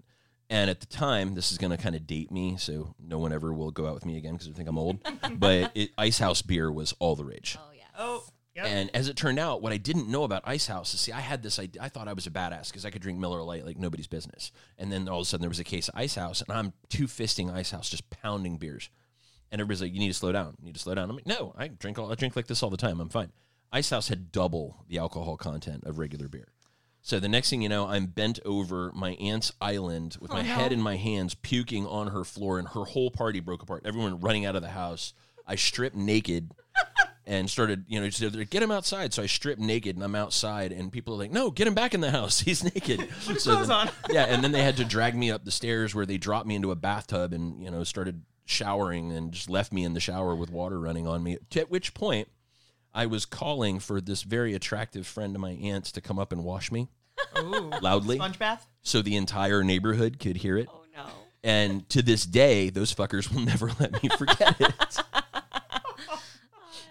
[0.49, 3.33] And at the time, this is going to kind of date me, so no one
[3.33, 4.99] ever will go out with me again because they think I'm old.
[5.33, 7.57] but it, Ice House beer was all the rage.
[7.59, 7.87] Oh yes.
[7.97, 8.23] Oh,
[8.55, 8.65] yep.
[8.65, 11.19] And as it turned out, what I didn't know about Ice House is, see, I
[11.19, 11.81] had this idea.
[11.81, 14.53] I thought I was a badass because I could drink Miller Lite like nobody's business.
[14.77, 16.71] And then all of a sudden there was a case of Ice House, and I'm
[16.87, 18.89] two fisting Ice House, just pounding beers.
[19.51, 20.55] And everybody's like, "You need to slow down.
[20.59, 21.99] You need to slow down." I'm like, "No, I drink.
[21.99, 23.01] All, I drink like this all the time.
[23.01, 23.31] I'm fine."
[23.71, 26.47] Ice House had double the alcohol content of regular beer.
[27.07, 30.43] So the next thing you know, I'm bent over my aunt's island with my oh,
[30.43, 33.83] head in my hands, puking on her floor, and her whole party broke apart.
[33.85, 35.13] Everyone running out of the house.
[35.47, 36.51] I stripped naked
[37.25, 39.13] and started, you know, said, get him outside.
[39.13, 41.93] So I stripped naked and I'm outside, and people are like, no, get him back
[41.93, 42.39] in the house.
[42.41, 43.07] He's naked.
[43.21, 43.89] so clothes then- on.
[44.09, 46.55] yeah, and then they had to drag me up the stairs where they dropped me
[46.55, 50.35] into a bathtub and, you know, started showering and just left me in the shower
[50.35, 51.37] with water running on me.
[51.55, 52.27] At which point,
[52.93, 56.43] I was calling for this very attractive friend of my aunt's to come up and
[56.43, 56.89] wash me
[57.39, 57.71] Ooh.
[57.81, 58.67] loudly Sponge bath.
[58.81, 60.67] so the entire neighborhood could hear it.
[60.71, 61.05] Oh no.
[61.43, 64.73] And to this day, those fuckers will never let me forget it.
[66.09, 66.19] Oh,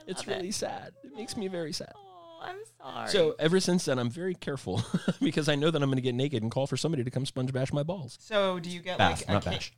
[0.07, 0.93] it's really sad.
[1.03, 1.93] It makes me very sad.
[1.97, 3.09] Oh, I'm sorry.
[3.09, 4.83] So ever since then, I'm very careful
[5.21, 7.27] because I know that I'm going to get naked and call for somebody to come
[7.27, 8.17] sponge bash my balls.
[8.21, 9.73] So do you get Bath, like a not ca- bash.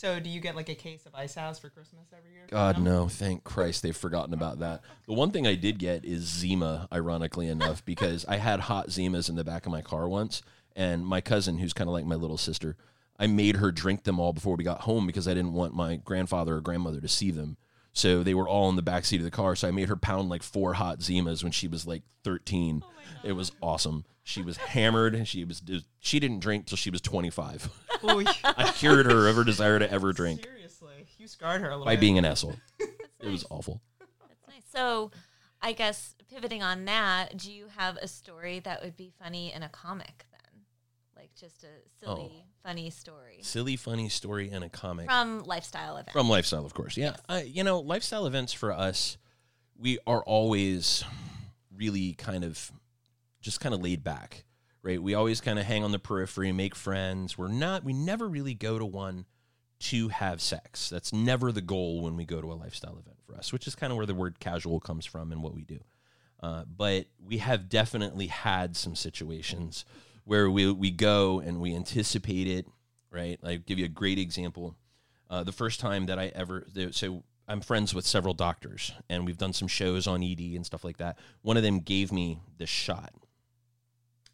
[0.00, 2.46] So do you get like a case of Ice House for Christmas every year?
[2.50, 3.06] God, no.
[3.06, 4.80] Thank Christ they've forgotten about that.
[5.06, 9.28] The one thing I did get is Zima, ironically enough, because I had hot Zimas
[9.28, 10.40] in the back of my car once.
[10.74, 12.78] And my cousin, who's kind of like my little sister,
[13.18, 15.96] I made her drink them all before we got home because I didn't want my
[15.96, 17.58] grandfather or grandmother to see them.
[17.92, 19.54] So they were all in the back seat of the car.
[19.54, 22.82] So I made her pound like four hot Zimas when she was like 13.
[23.22, 24.06] it was awesome.
[24.22, 25.28] She was hammered.
[25.28, 25.60] She was
[25.98, 27.68] she didn't drink till she was 25.
[28.04, 31.72] Ooh, I cured her of her desire to ever drink Seriously, you scarred her a
[31.72, 32.00] little by bit.
[32.00, 32.56] being an asshole.
[32.78, 33.80] It was awful.
[33.98, 34.62] That's nice.
[34.72, 35.10] So,
[35.62, 39.62] I guess pivoting on that, do you have a story that would be funny in
[39.62, 40.62] a comic then?
[41.16, 41.66] Like just a
[42.02, 42.44] silly, Oh.
[42.64, 46.12] funny story silly, funny story in a comic from lifestyle events.
[46.12, 46.96] from lifestyle, of course.
[46.96, 49.18] Yeah, I, you know, lifestyle events for us,
[49.78, 51.04] we are always
[51.74, 52.70] really kind of
[53.42, 54.44] just kind of laid back,
[54.82, 55.02] right?
[55.02, 57.36] We always kind of hang on the periphery, make friends.
[57.36, 59.26] We're not, we never really go to one
[59.80, 60.88] to have sex.
[60.90, 63.74] That's never the goal when we go to a lifestyle event for us, which is
[63.74, 65.80] kind of where the word casual comes from and what we do.
[66.42, 69.84] Uh, but we have definitely had some situations
[70.24, 72.66] where we, we go and we anticipate it,
[73.10, 73.38] right?
[73.42, 74.76] I give you a great example.
[75.28, 79.38] Uh, the first time that I ever, so I'm friends with several doctors and we've
[79.38, 81.18] done some shows on ED and stuff like that.
[81.42, 83.12] One of them gave me this shot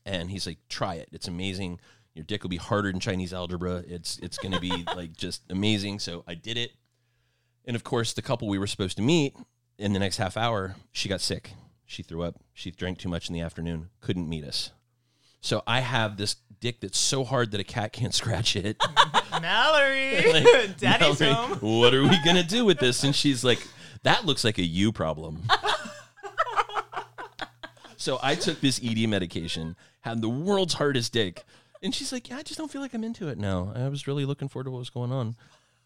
[0.06, 1.08] and he's like, try it.
[1.12, 1.80] It's amazing.
[2.14, 3.84] Your dick will be harder than Chinese algebra.
[3.86, 5.98] It's, it's going to be like just amazing.
[5.98, 6.70] So I did it.
[7.66, 9.34] And of course, the couple we were supposed to meet
[9.78, 11.50] in the next half hour, she got sick.
[11.84, 12.36] She threw up.
[12.54, 13.90] She drank too much in the afternoon.
[14.00, 14.70] Couldn't meet us.
[15.40, 18.80] So I have this dick that's so hard that a cat can't scratch it.
[19.42, 21.80] Mallory, Like, Daddy's Mallory, home.
[21.80, 23.04] What are we gonna do with this?
[23.04, 23.60] And she's like,
[24.02, 25.42] "That looks like a you problem."
[28.06, 31.42] So I took this ED medication, had the world's hardest dick,
[31.82, 33.72] and she's like, "Yeah, I just don't feel like I'm into it now.
[33.74, 35.34] I was really looking forward to what was going on."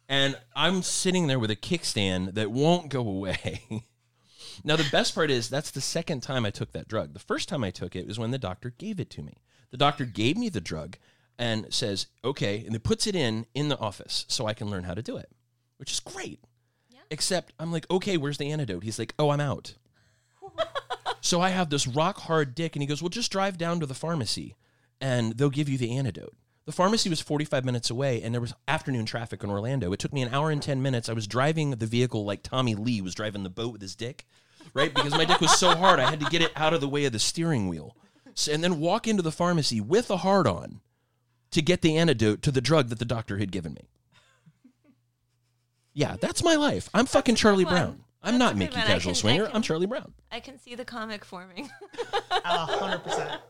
[0.07, 3.87] And I'm sitting there with a kickstand that won't go away.
[4.65, 7.15] now the best part is that's the second time I took that drug.
[7.15, 9.39] The first time I took it was when the doctor gave it to me.
[9.71, 10.99] The doctor gave me the drug
[11.39, 14.85] and says, "Okay," and it puts it in in the office so I can learn
[14.85, 15.31] how to do it,
[15.79, 16.41] which is great.
[16.91, 17.01] Yeah.
[17.11, 19.73] Except I'm like, "Okay, where's the antidote?" He's like, "Oh, I'm out."
[21.21, 23.87] so I have this rock hard dick, and he goes, "Well, just drive down to
[23.87, 24.57] the pharmacy,
[25.01, 26.35] and they'll give you the antidote."
[26.67, 29.93] The pharmacy was 45 minutes away, and there was afternoon traffic in Orlando.
[29.93, 31.09] It took me an hour and 10 minutes.
[31.09, 34.27] I was driving the vehicle like Tommy Lee was driving the boat with his dick,
[34.75, 34.95] right?
[34.95, 37.07] Because my dick was so hard, I had to get it out of the way
[37.07, 37.97] of the steering wheel.
[38.35, 40.81] So, and then walk into the pharmacy with a hard on
[41.51, 43.89] to get the antidote to the drug that the doctor had given me.
[45.93, 46.89] Yeah, that's my life.
[46.95, 47.65] I'm fucking Charlie.
[47.65, 48.05] Brown.
[48.23, 48.85] I'm That's not Mickey one.
[48.85, 49.47] I Casual can- Swinger.
[49.47, 50.13] can- I'm Charlie Brown.
[50.31, 51.71] I can see the comic forming.
[52.31, 53.41] A hundred percent.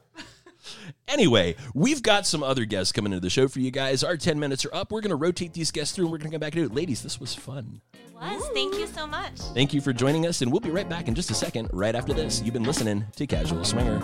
[1.09, 4.05] Anyway, we've got some other guests coming into the show for you guys.
[4.05, 4.93] Our 10 minutes are up.
[4.93, 6.73] We're going to rotate these guests through and we're going to come back and do
[6.73, 6.75] it.
[6.77, 7.81] Ladies, this was fun.
[7.95, 8.47] It was.
[8.53, 9.39] Thank you so much.
[9.55, 11.95] Thank you for joining us, and we'll be right back in just a second, right
[11.95, 12.43] after this.
[12.43, 13.99] You've been listening to Casual Swinger.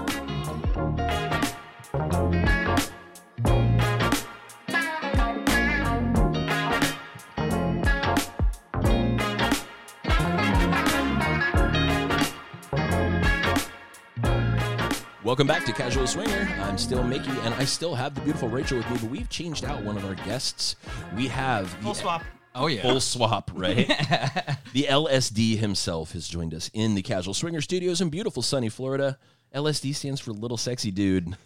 [15.27, 16.49] Welcome back to Casual Swinger.
[16.61, 19.65] I'm still Mickey, and I still have the beautiful Rachel with me, but we've changed
[19.65, 20.77] out one of our guests.
[21.17, 22.23] We have Full the- swap.
[22.55, 22.83] Oh yeah.
[22.83, 23.89] Full swap, right?
[24.73, 29.19] the LSD himself has joined us in the Casual Swinger Studios in beautiful sunny Florida.
[29.53, 31.37] LSD stands for Little Sexy Dude.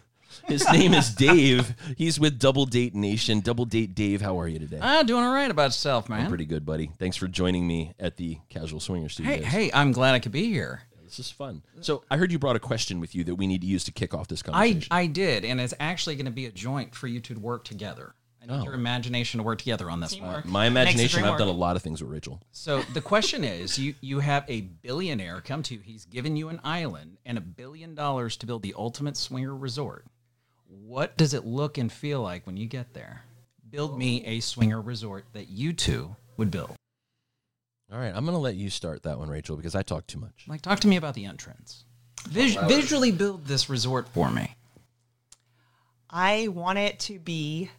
[0.45, 1.73] His name is Dave.
[1.97, 3.39] He's with Double Date Nation.
[3.39, 4.77] Double Date Dave, how are you today?
[4.79, 6.29] Ah, doing all right about yourself, man.
[6.29, 6.91] Pretty good, buddy.
[6.99, 9.37] Thanks for joining me at the Casual Swinger Studios.
[9.37, 10.83] Hey, hey, I'm glad I could be here.
[11.11, 11.61] This is fun.
[11.81, 13.91] So I heard you brought a question with you that we need to use to
[13.91, 14.87] kick off this I conversation.
[14.91, 18.15] I did, and it's actually going to be a joint for you to work together.
[18.41, 18.63] I need Oh.
[18.63, 20.21] your imagination to work together on this one.
[20.21, 20.45] Teamwork.
[20.45, 21.59] My Makes the imagination, dream I've done a work.
[21.59, 22.41] lot of things with Rachel.
[22.53, 25.81] So the question is, you you have a billionaire come to you.
[25.81, 30.05] He's given you an island and a billion dollars to build the ultimate swinger resort.
[30.67, 33.25] What does it look and feel like when you get there?
[33.69, 36.75] Build me a swinger resort that you two would build.
[37.91, 40.19] All right, I'm going to let you start that one, Rachel, because I talk too
[40.19, 40.45] much.
[40.47, 41.83] Like, talk to me about the entrance.
[42.29, 44.55] Vis- visually build this resort for me.
[46.09, 47.69] I want it to be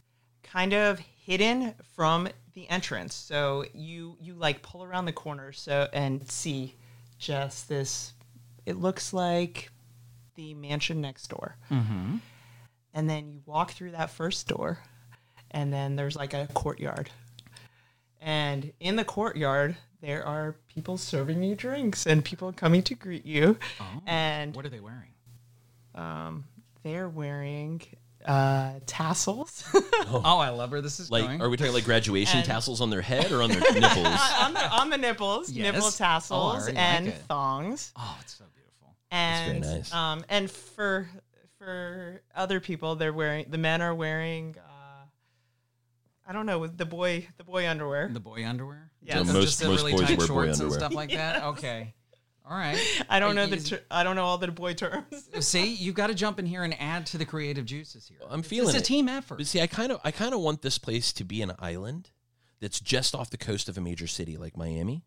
[0.42, 3.14] kind of hidden from the entrance.
[3.14, 6.74] So you you like pull around the corner so and see
[7.18, 8.12] just this
[8.66, 9.70] it looks like
[10.34, 11.56] the mansion next door.
[11.70, 12.16] Mm-hmm.
[12.94, 14.78] And then you walk through that first door
[15.50, 17.10] and then there's like a courtyard.
[18.20, 23.24] And in the courtyard there are people serving you drinks and people coming to greet
[23.24, 23.56] you.
[24.06, 25.08] And What are they wearing?
[25.94, 26.44] um,
[26.82, 27.80] they're wearing
[28.24, 29.64] uh, tassels
[30.08, 31.40] Oh, I love where this is Like, going.
[31.42, 34.06] are we talking like graduation And- tassels on their head or on their nipples?
[34.40, 35.72] on the on the nipples, Yes.
[35.72, 37.14] nipple Oh, tassels, already like and it.
[37.28, 37.92] thongs.
[37.96, 38.96] oh, it's so beautiful.
[39.10, 39.92] And very nice.
[39.94, 41.08] um, and for
[41.58, 44.56] for other people, they're wearing the men are wearing.
[46.26, 48.08] I don't know with the boy the boy underwear.
[48.12, 48.90] The boy underwear?
[49.02, 51.10] Yeah, So Just most- the most really boys tight wear boy shorts and stuff like
[51.10, 51.42] that?
[51.44, 51.94] Okay.
[52.44, 52.78] All right.
[53.08, 55.28] I don't know Are the ter- I don't know all the boy terms.
[55.46, 58.18] See, you've got to jump in here and add to the creative juices here.
[58.28, 58.84] I'm feeling It's a it.
[58.84, 59.36] team effort.
[59.38, 62.10] But see, I kind of, I kind of want this place to be an island
[62.60, 65.04] that's just off the coast of a major city like Miami.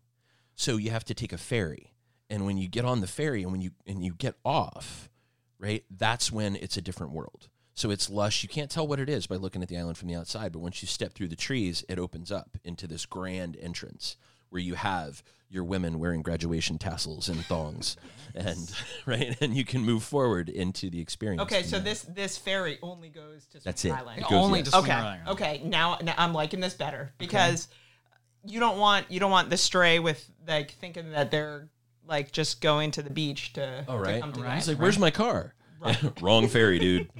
[0.54, 1.92] So you have to take a ferry,
[2.30, 5.10] and when you get on the ferry and when you and you get off,
[5.58, 7.48] right, that's when it's a different world.
[7.76, 8.42] So it's lush.
[8.42, 10.60] You can't tell what it is by looking at the island from the outside, but
[10.60, 14.16] once you step through the trees, it opens up into this grand entrance
[14.48, 17.98] where you have your women wearing graduation tassels and thongs,
[18.34, 18.74] and
[19.06, 21.42] right, and you can move forward into the experience.
[21.42, 21.84] Okay, so there.
[21.84, 23.98] this this ferry only goes to That's Swing it.
[23.98, 24.18] Island.
[24.20, 24.68] It goes- Only yes.
[24.68, 25.28] to Swinger okay Island.
[25.28, 27.68] okay now, now i'm liking this better because
[28.44, 31.68] you don't want you don't want the stray with like thinking that they're
[32.06, 34.20] like just going to the beach to, All to oh, right.
[34.22, 34.54] come to Right.
[34.54, 35.52] He's like, "Where's my car?"
[36.20, 37.10] Wrong ferry, dude.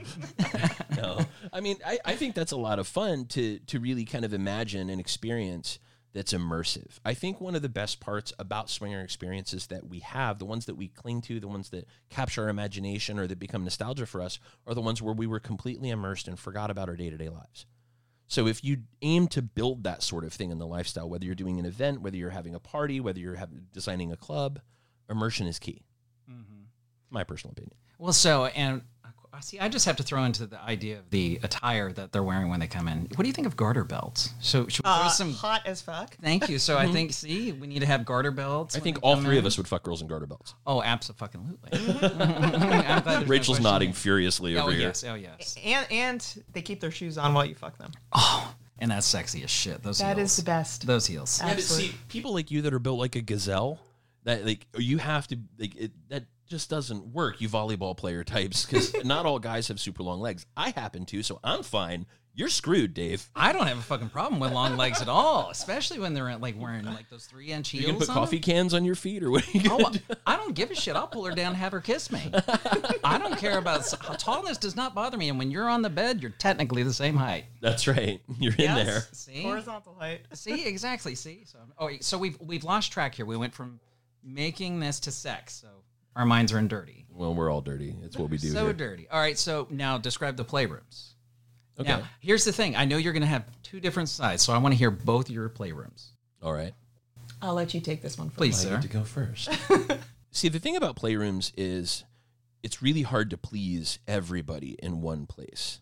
[0.96, 1.20] no,
[1.52, 4.32] I mean, I, I think that's a lot of fun to to really kind of
[4.32, 5.78] imagine an experience
[6.16, 6.98] that's immersive.
[7.04, 10.64] I think one of the best parts about swinger experiences that we have, the ones
[10.64, 14.22] that we cling to, the ones that capture our imagination or that become nostalgia for
[14.22, 17.18] us, are the ones where we were completely immersed and forgot about our day to
[17.18, 17.66] day lives.
[18.28, 21.34] So if you aim to build that sort of thing in the lifestyle, whether you're
[21.34, 24.60] doing an event, whether you're having a party, whether you're having, designing a club,
[25.08, 25.84] immersion is key.
[26.28, 26.62] Mm-hmm.
[27.10, 27.76] My personal opinion.
[27.98, 28.82] Well, so, and
[29.32, 32.22] uh, see, I just have to throw into the idea of the attire that they're
[32.22, 33.02] wearing when they come in.
[33.14, 34.30] What do you think of garter belts?
[34.40, 35.32] So, should we throw uh, some.
[35.32, 36.58] hot as fuck Thank you.
[36.58, 38.76] So, I think, see, we need to have garter belts.
[38.76, 40.54] I think all come three of us would fuck girls in garter belts.
[40.66, 41.38] Oh, absolutely.
[41.72, 43.94] I'm glad there's no Rachel's nodding here.
[43.96, 44.80] furiously Oh, over here.
[44.80, 45.04] Oh yes.
[45.04, 45.56] Oh, yes.
[45.64, 49.42] and and they keep their shoes on while you fuck them Oh, and that's sexy
[49.42, 49.82] as shit.
[49.82, 50.30] Those That heels.
[50.30, 51.40] is the best Those heels.
[51.42, 51.98] Yeah, but see, Absolutely.
[52.08, 53.80] people like you that are built like a gazelle,
[54.24, 57.40] that like you have to like it, that just doesn't work.
[57.40, 60.46] You volleyball player types, because not all guys have super long legs.
[60.56, 62.06] I happen to, so I'm fine.
[62.38, 63.30] You're screwed, Dave.
[63.34, 66.60] I don't have a fucking problem with long legs at all, especially when they're like
[66.60, 67.86] wearing like those three inch heels.
[67.86, 68.42] gonna put on coffee them.
[68.42, 69.48] cans on your feet, or what?
[69.48, 70.00] Are you gonna Oh, do?
[70.26, 70.96] I don't give a shit.
[70.96, 72.20] I'll pull her down, and have her kiss me.
[73.02, 73.80] I don't care about
[74.18, 74.60] tallness.
[74.60, 75.30] Does not bother me.
[75.30, 77.46] And when you're on the bed, you're technically the same height.
[77.62, 78.20] That's right.
[78.38, 79.00] You're in there.
[79.12, 81.14] See, horizontal height see, exactly.
[81.14, 83.24] See, so oh, so we've we've lost track here.
[83.24, 83.80] We went from
[84.22, 85.54] making this to sex.
[85.54, 85.68] So
[86.16, 87.06] our minds are in dirty.
[87.14, 87.94] Well, we're all dirty.
[88.02, 88.72] It's what we do so here.
[88.72, 89.06] dirty.
[89.10, 89.38] All right.
[89.38, 91.12] So now describe the playrooms.
[91.78, 91.88] Okay.
[91.88, 92.74] Now, here's the thing.
[92.74, 95.30] I know you're going to have two different sides, so I want to hear both
[95.30, 96.08] your playrooms.
[96.42, 96.72] All right.
[97.42, 98.38] i'll let you take this one first.
[98.38, 98.80] Please, I sir.
[98.80, 99.50] to go first.
[100.30, 102.04] See, the thing about playrooms is
[102.62, 105.80] it's really hard to please everybody in one place.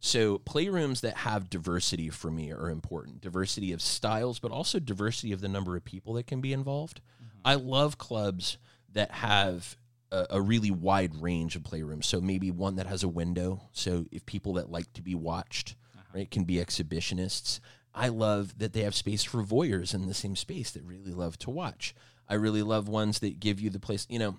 [0.00, 3.20] So playrooms that have diversity for me are important.
[3.20, 7.00] Diversity of styles, but also diversity of the number of people that can be involved.
[7.20, 7.38] Mm-hmm.
[7.44, 8.58] I love clubs
[8.96, 9.76] that have
[10.10, 12.04] a, a really wide range of playrooms.
[12.04, 13.68] So maybe one that has a window.
[13.72, 16.18] So if people that like to be watched, uh-huh.
[16.18, 17.60] right, can be exhibitionists.
[17.94, 21.38] I love that they have space for voyeurs in the same space that really love
[21.40, 21.94] to watch.
[22.28, 24.38] I really love ones that give you the place, you know,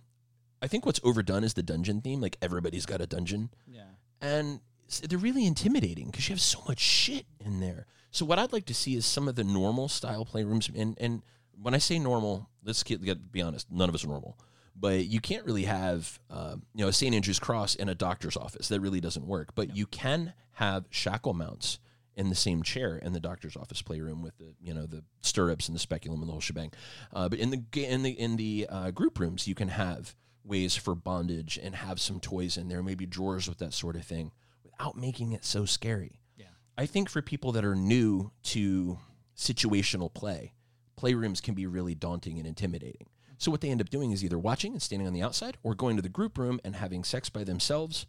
[0.62, 2.20] I think what's overdone is the dungeon theme.
[2.20, 3.84] Like everybody's got a dungeon Yeah.
[4.22, 4.60] and
[5.08, 7.86] they're really intimidating because you have so much shit in there.
[8.12, 11.24] So what I'd like to see is some of the normal style playrooms, and and
[11.62, 14.38] when I say normal, let's get, get be honest, none of us are normal.
[14.80, 17.16] But you can't really have, um, you know, a St.
[17.16, 18.68] Andrew's cross in a doctor's office.
[18.68, 19.56] That really doesn't work.
[19.56, 21.80] But you can have shackle mounts
[22.16, 25.68] in the same chair in the doctor's office playroom with the, you know, the stirrups
[25.68, 26.72] and the speculum and the whole shebang.
[27.14, 30.76] Uh, but in the in the in the uh, group rooms, you can have ways
[30.76, 34.32] for bondage and have some toys in there, maybe drawers with that sort of thing,
[34.64, 36.20] without making it so scary.
[36.36, 36.46] Yeah.
[36.78, 38.98] I think for people that are new to
[39.36, 40.54] situational play,
[41.00, 43.08] playrooms can be really daunting and intimidating.
[43.38, 45.76] So what they end up doing is either watching and standing on the outside or
[45.76, 48.06] going to the group room and having sex by themselves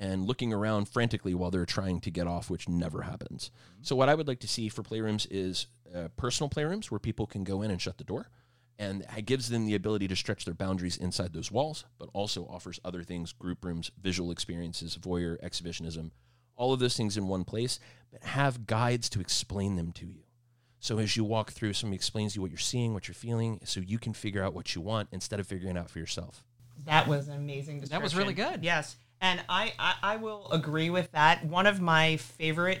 [0.00, 3.50] and looking around frantically while they're trying to get off, which never happens.
[3.82, 7.26] So what I would like to see for playrooms is uh, personal playrooms where people
[7.26, 8.28] can go in and shut the door
[8.78, 12.44] and it gives them the ability to stretch their boundaries inside those walls, but also
[12.46, 16.10] offers other things, group rooms, visual experiences, voyeur, exhibitionism,
[16.56, 17.78] all of those things in one place,
[18.10, 20.24] but have guides to explain them to you.
[20.82, 23.60] So as you walk through, somebody explains to you what you're seeing, what you're feeling,
[23.62, 26.42] so you can figure out what you want instead of figuring it out for yourself.
[26.86, 27.78] That was an amazing.
[27.78, 27.90] Description.
[27.90, 28.64] That was really good.
[28.64, 31.44] Yes, and I, I I will agree with that.
[31.44, 32.80] One of my favorite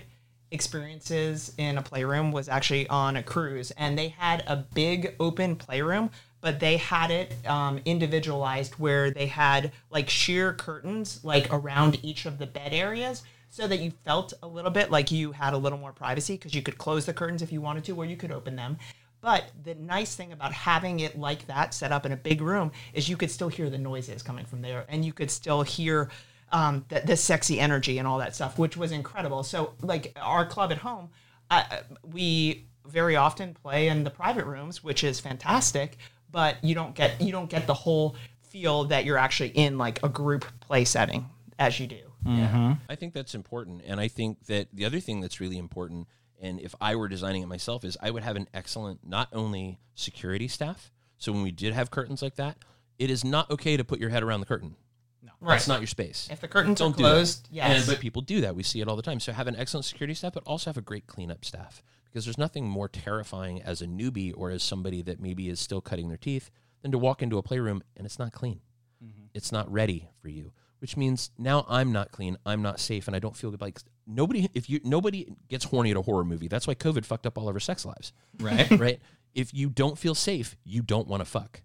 [0.50, 5.54] experiences in a playroom was actually on a cruise, and they had a big open
[5.54, 6.10] playroom,
[6.40, 12.26] but they had it um, individualized where they had like sheer curtains like around each
[12.26, 13.22] of the bed areas.
[13.52, 16.54] So that you felt a little bit like you had a little more privacy because
[16.54, 18.78] you could close the curtains if you wanted to, or you could open them.
[19.20, 22.72] But the nice thing about having it like that set up in a big room
[22.94, 26.08] is you could still hear the noises coming from there, and you could still hear
[26.50, 29.42] um, the, the sexy energy and all that stuff, which was incredible.
[29.42, 31.10] So, like our club at home,
[31.50, 35.98] I, we very often play in the private rooms, which is fantastic.
[36.30, 40.02] But you don't get you don't get the whole feel that you're actually in like
[40.02, 42.11] a group play setting as you do.
[42.24, 42.72] Mm-hmm.
[42.88, 43.82] I think that's important.
[43.86, 46.08] And I think that the other thing that's really important,
[46.40, 49.78] and if I were designing it myself, is I would have an excellent, not only
[49.94, 50.90] security staff.
[51.18, 52.56] So when we did have curtains like that,
[52.98, 54.76] it is not okay to put your head around the curtain.
[55.22, 55.30] No.
[55.40, 55.54] Right.
[55.54, 56.28] That's not your space.
[56.30, 57.78] If the curtains Don't are do closed, yes.
[57.78, 58.56] And, but people do that.
[58.56, 59.20] We see it all the time.
[59.20, 61.82] So have an excellent security staff, but also have a great cleanup staff
[62.12, 65.80] because there's nothing more terrifying as a newbie or as somebody that maybe is still
[65.80, 66.50] cutting their teeth
[66.82, 68.60] than to walk into a playroom and it's not clean.
[69.02, 69.26] Mm-hmm.
[69.32, 73.16] It's not ready for you, which means now I'm not clean, I'm not safe, and
[73.16, 73.60] I don't feel good.
[73.60, 77.24] Like nobody, if you nobody gets horny at a horror movie, that's why COVID fucked
[77.24, 78.68] up all of our sex lives, Right.
[78.78, 79.00] right?
[79.32, 81.62] If you don't feel safe, you don't want to fuck.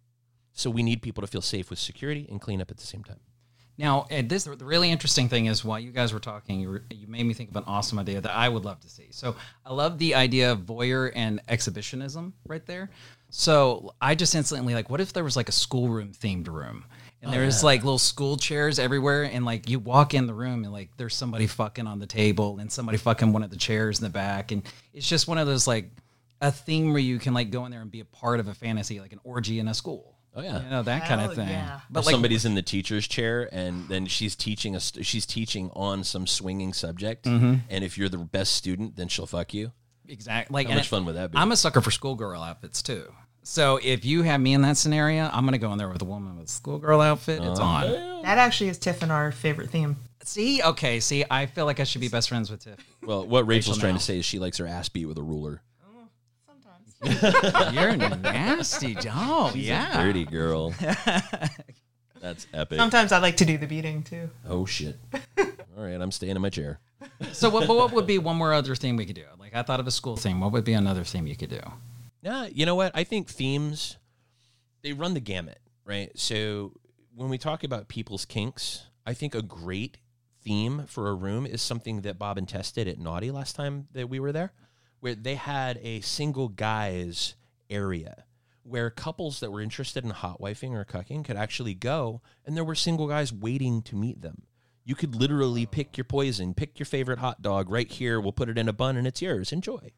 [0.53, 3.03] So we need people to feel safe with security and clean up at the same
[3.03, 3.19] time.
[3.79, 6.83] Now, and this the really interesting thing is while you guys were talking, you, were,
[6.91, 9.07] you made me think of an awesome idea that I would love to see.
[9.11, 12.89] So I love the idea of voyeur and exhibitionism right there.
[13.29, 16.85] So I just instantly like, what if there was like a schoolroom themed room?
[17.21, 20.71] And there's like little school chairs everywhere, and like you walk in the room and
[20.71, 24.03] like there's somebody fucking on the table and somebody fucking one of the chairs in
[24.03, 25.89] the back, and it's just one of those like
[26.41, 28.53] a theme where you can like go in there and be a part of a
[28.53, 30.13] fantasy, like an orgy in a school.
[30.35, 30.63] Oh yeah.
[30.63, 31.47] You know that kind of thing.
[31.49, 31.79] yeah.
[31.89, 35.71] But But like somebody's in the teacher's chair and then she's teaching us she's teaching
[35.73, 37.55] on some swinging subject Mm-hmm.
[37.71, 39.71] and if you're the best student then she'll fuck you
[40.07, 42.83] exactly like how much it- fun would that be I'm a sucker for schoolgirl outfits
[42.83, 43.11] too.
[43.49, 46.05] So if you have me in that scenario, I'm gonna go in there with a
[46.05, 47.41] woman with a schoolgirl outfit.
[47.41, 47.85] It's on.
[47.85, 49.95] Oh, that actually is Tiff and our favorite theme.
[50.25, 52.77] See, okay, see, I feel like I should be best friends with Tiff.
[53.03, 53.99] well what rachel's Rachel trying now.
[53.99, 56.09] to say is she likes her ass beat with a ruler oh,
[56.45, 57.73] Sometimes.
[57.73, 59.55] You're a nasty, dog.
[59.55, 60.03] yeah.
[60.03, 60.71] dirty girl
[62.19, 64.29] that's epic Sometimes I like to do the beating too.
[64.49, 64.97] oh shit
[65.37, 66.79] all right i'm staying in my chair
[67.31, 69.23] So what, but what would be one more other thing we could do?
[69.39, 70.41] Like I thought of a school thing.
[70.41, 71.61] What would be another theme you could do?
[72.27, 72.91] Yeah, you know what?
[72.93, 73.95] I think themes
[74.81, 76.11] they run the gamut, right?
[76.19, 76.73] So
[77.15, 79.99] when we talk about people's kinks, I think a great
[80.43, 83.87] theme for a room is something that Bob and Tess did at Naughty last time
[83.93, 84.51] that we were there,
[84.99, 87.35] where they had a single guys
[87.69, 88.25] area
[88.63, 92.65] where couples that were interested in hot wifing or cucking could actually go, and there
[92.65, 94.41] were single guys waiting to meet them.
[94.83, 98.19] You could literally pick your poison, pick your favorite hot dog right here.
[98.19, 99.53] We'll put it in a bun, and it's yours.
[99.53, 99.93] Enjoy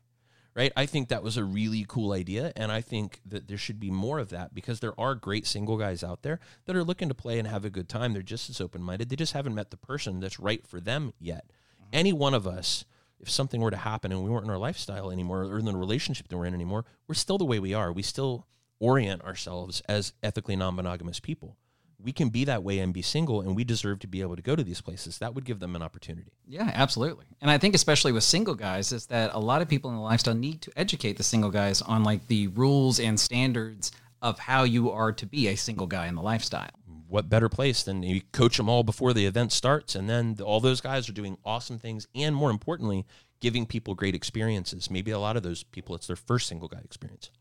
[0.56, 0.72] right?
[0.76, 3.91] I think that was a really cool idea, and I think that there should be
[3.91, 7.16] more of that because there are great single guys out there that are looking to
[7.16, 8.14] play and have a good time.
[8.14, 9.10] They're just as open minded.
[9.10, 11.45] They just haven't met the person that's right for them yet.
[11.47, 11.89] Mm-hmm.
[11.93, 12.86] Any one of us,
[13.20, 15.76] if something were to happen and we weren't in our lifestyle anymore or in the
[15.76, 17.91] relationship that we're in anymore, we're still the way we are.
[17.91, 18.47] We still
[18.80, 21.58] orient ourselves as ethically non monogamous people.
[22.02, 24.41] We can be that way and be single, and we deserve to be able to
[24.41, 25.18] go to these places.
[25.18, 26.32] That would give them an opportunity.
[26.47, 27.26] Yeah, absolutely.
[27.41, 30.02] And I think especially with single guys is that a lot of people in the
[30.02, 33.91] lifestyle need to educate the single guys on like the rules and standards
[34.22, 36.70] of how you are to be a single guy in the lifestyle.
[37.08, 40.60] what better place than you coach them all before the event starts and then all
[40.60, 43.06] those guys are doing awesome things and more importantly
[43.39, 46.80] giving people great experiences maybe a lot of those people it's their first single guy
[46.84, 47.32] experience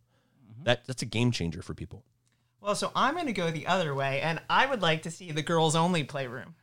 [0.51, 0.65] mm-hmm.
[0.65, 2.03] that that's a game changer for people
[2.61, 5.31] Well, so I'm going to go the other way, and I would like to see
[5.33, 6.55] the girls only playroom.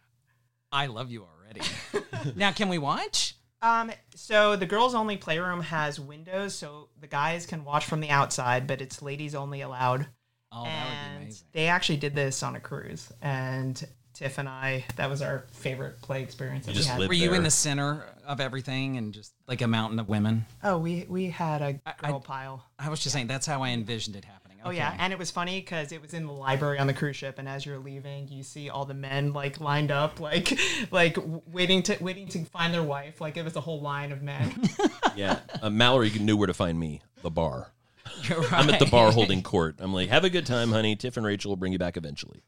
[0.71, 1.61] I love you already.
[2.35, 3.35] now, can we watch?
[3.61, 8.09] Um, so the girls only playroom has windows, so the guys can watch from the
[8.09, 10.07] outside, but it's ladies only allowed.
[10.51, 11.47] Oh, that would be amazing.
[11.53, 13.81] they actually did this on a cruise, and
[14.13, 16.65] Tiff and I, that was our favorite play experience.
[16.65, 16.99] That You we had.
[16.99, 17.37] lived Were you there.
[17.37, 20.45] in the center of everything and just like a mountain of women?
[20.63, 22.63] Oh, we we had a girl pile.
[22.79, 24.44] I was just saying that's how I envisioned it happening.
[24.65, 27.15] Oh yeah, and it was funny because it was in the library on the cruise
[27.15, 30.57] ship, and as you're leaving, you see all the men like lined up, like
[30.91, 33.21] like waiting to waiting to find their wife.
[33.21, 34.67] Like it was a whole line of men.
[35.15, 35.39] yeah.
[35.61, 37.71] Uh, mallory knew where to find me the bar.
[38.23, 38.53] You're right.
[38.53, 39.75] i'm at the bar holding court.
[39.79, 40.95] I'm like have a good time honey.
[40.95, 42.41] Tiff and rachel will bring you back eventually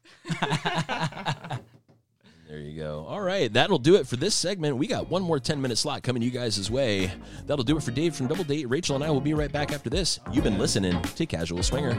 [2.48, 3.04] There you go.
[3.06, 4.78] All right, that'll do it for this segment.
[4.78, 7.12] We got one more 10 minute slot coming you guys' way.
[7.46, 8.70] That'll do it for Dave from Double Date.
[8.70, 10.18] Rachel and I will be right back after this.
[10.32, 11.94] You've been listening to Casual Swinger.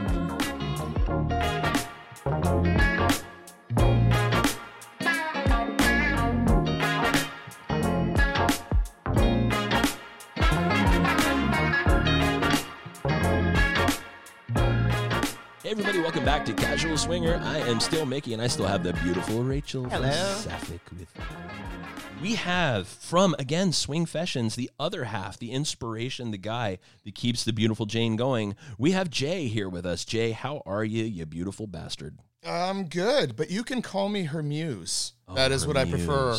[16.19, 17.39] Welcome back to Casual Swinger.
[17.45, 20.11] I am still Mickey, and I still have the beautiful Rachel Hello.
[20.11, 21.23] Sapphic with me.
[22.21, 27.45] We have from again Swing Fashions, the other half, the inspiration, the guy that keeps
[27.45, 28.57] the beautiful Jane going.
[28.77, 30.03] We have Jay here with us.
[30.03, 32.17] Jay, how are you, you beautiful bastard?
[32.45, 35.13] I'm good, but you can call me her muse.
[35.25, 36.37] Oh, that Oh, is her what I prefer.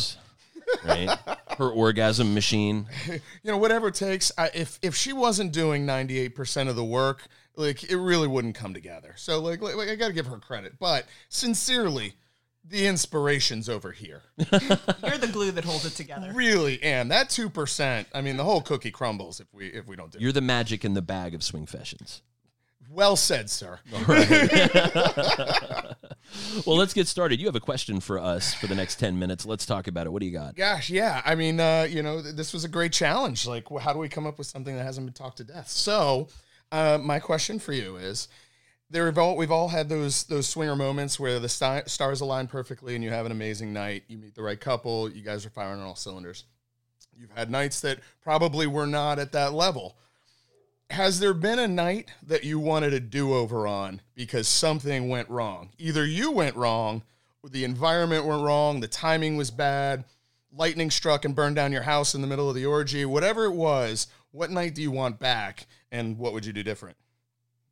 [0.85, 1.09] Right?
[1.57, 2.85] Her orgasm machine.
[3.07, 4.31] You know, whatever it takes.
[4.37, 8.73] I, if if she wasn't doing 98% of the work, like it really wouldn't come
[8.73, 9.13] together.
[9.17, 12.13] So like, like I got to give her credit, but sincerely,
[12.63, 14.21] the inspiration's over here.
[14.37, 16.31] You're the glue that holds it together.
[16.33, 17.07] really am.
[17.07, 20.21] That 2%, I mean, the whole cookie crumbles if we if we don't do it.
[20.21, 22.21] You're the magic in the bag of Swing Fashions.
[22.89, 23.79] Well said, sir.
[26.65, 27.39] Well, let's get started.
[27.39, 29.45] You have a question for us for the next 10 minutes.
[29.45, 30.11] Let's talk about it.
[30.11, 30.55] What do you got?
[30.55, 31.21] Gosh, yeah.
[31.25, 33.45] I mean, uh, you know, th- this was a great challenge.
[33.45, 35.67] Like, wh- how do we come up with something that hasn't been talked to death?
[35.67, 36.29] So,
[36.71, 38.27] uh, my question for you is:
[38.91, 42.93] there we've all we've all had those those swinger moments where the stars align perfectly
[42.95, 44.03] and you have an amazing night.
[44.07, 45.09] You meet the right couple.
[45.09, 46.45] You guys are firing on all cylinders.
[47.17, 49.95] You've had nights that probably were not at that level.
[50.89, 55.29] Has there been a night that you wanted a do over on because something went
[55.29, 55.69] wrong?
[55.77, 57.03] Either you went wrong,
[57.49, 60.03] the environment went wrong, the timing was bad,
[60.51, 63.53] lightning struck and burned down your house in the middle of the orgy, whatever it
[63.53, 66.97] was, what night do you want back and what would you do different?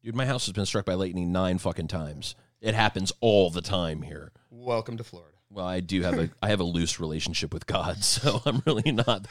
[0.03, 2.35] Dude, my house has been struck by lightning nine fucking times.
[2.61, 4.31] It happens all the time here.
[4.49, 5.38] Welcome to Florida.
[5.51, 8.91] Well, I do have a I have a loose relationship with God, so I'm really
[8.91, 9.27] not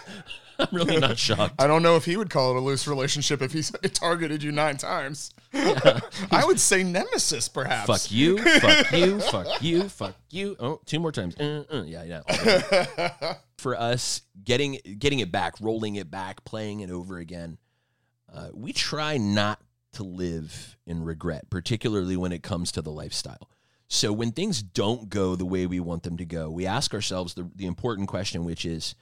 [0.59, 1.55] I'm really not shocked.
[1.59, 4.51] I don't know if he would call it a loose relationship if he targeted you
[4.51, 5.33] nine times.
[5.55, 7.87] I would say nemesis, perhaps.
[7.87, 10.57] Fuck you, fuck you, fuck you, fuck you.
[10.59, 11.37] Oh, two more times.
[11.37, 13.35] Uh, uh, yeah, yeah.
[13.59, 17.59] For us, getting getting it back, rolling it back, playing it over again.
[18.33, 19.61] Uh, we try not
[19.93, 23.49] to live in regret, particularly when it comes to the lifestyle.
[23.89, 27.35] So when things don't go the way we want them to go, we ask ourselves
[27.35, 28.95] the, the important question, which is,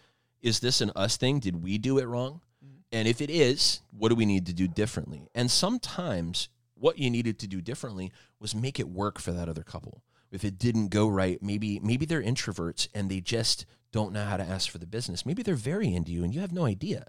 [0.43, 1.41] is this an us thing?
[1.41, 2.41] Did we do it wrong?
[2.65, 2.77] Mm-hmm.
[2.93, 5.29] And if it is, what do we need to do differently?
[5.35, 9.65] And sometimes what you needed to do differently was make it work for that other
[9.65, 10.03] couple.
[10.31, 14.37] If it didn't go right, maybe maybe they're introverts and they just don't know how
[14.37, 15.25] to ask for the business.
[15.25, 17.07] Maybe they're very into you and you have no idea.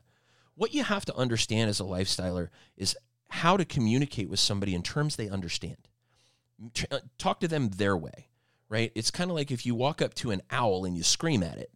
[0.56, 2.96] What you have to understand as a lifestyler is
[3.30, 5.87] how to communicate with somebody in terms they understand.
[6.92, 8.30] Uh, Talk to them their way,
[8.70, 8.92] right?
[8.96, 11.58] It's kind of like if you walk up to an owl and you scream at
[11.58, 11.72] it,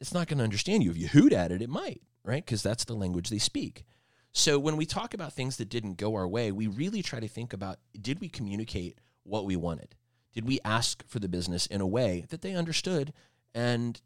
[0.00, 0.90] it's not going to understand you.
[0.90, 2.44] If you hoot at it, it might, right?
[2.44, 3.84] Because that's the language they speak.
[4.32, 7.28] So when we talk about things that didn't go our way, we really try to
[7.28, 9.94] think about did we communicate what we wanted?
[10.32, 13.12] Did we ask for the business in a way that they understood
[13.54, 14.00] and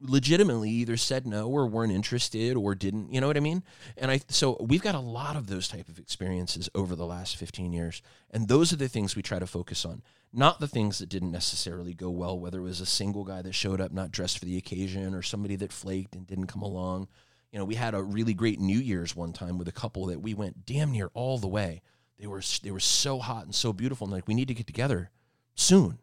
[0.00, 3.62] legitimately either said no or weren't interested or didn't you know what i mean?
[3.96, 7.36] And i so we've got a lot of those type of experiences over the last
[7.36, 10.02] 15 years and those are the things we try to focus on.
[10.32, 13.54] Not the things that didn't necessarily go well whether it was a single guy that
[13.54, 17.08] showed up not dressed for the occasion or somebody that flaked and didn't come along.
[17.50, 20.20] You know we had a really great new year's one time with a couple that
[20.20, 21.80] we went damn near all the way.
[22.18, 24.66] They were they were so hot and so beautiful and like we need to get
[24.66, 25.10] together
[25.54, 26.00] soon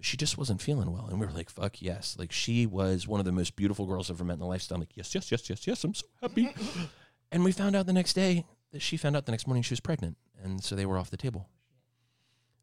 [0.00, 1.06] she just wasn't feeling well.
[1.08, 2.16] And we were like, fuck yes.
[2.18, 4.76] Like she was one of the most beautiful girls I've ever met in the lifestyle.
[4.76, 5.84] I'm like, yes, yes, yes, yes, yes.
[5.84, 6.54] I'm so happy.
[7.32, 9.72] and we found out the next day that she found out the next morning she
[9.72, 10.16] was pregnant.
[10.42, 11.48] And so they were off the table.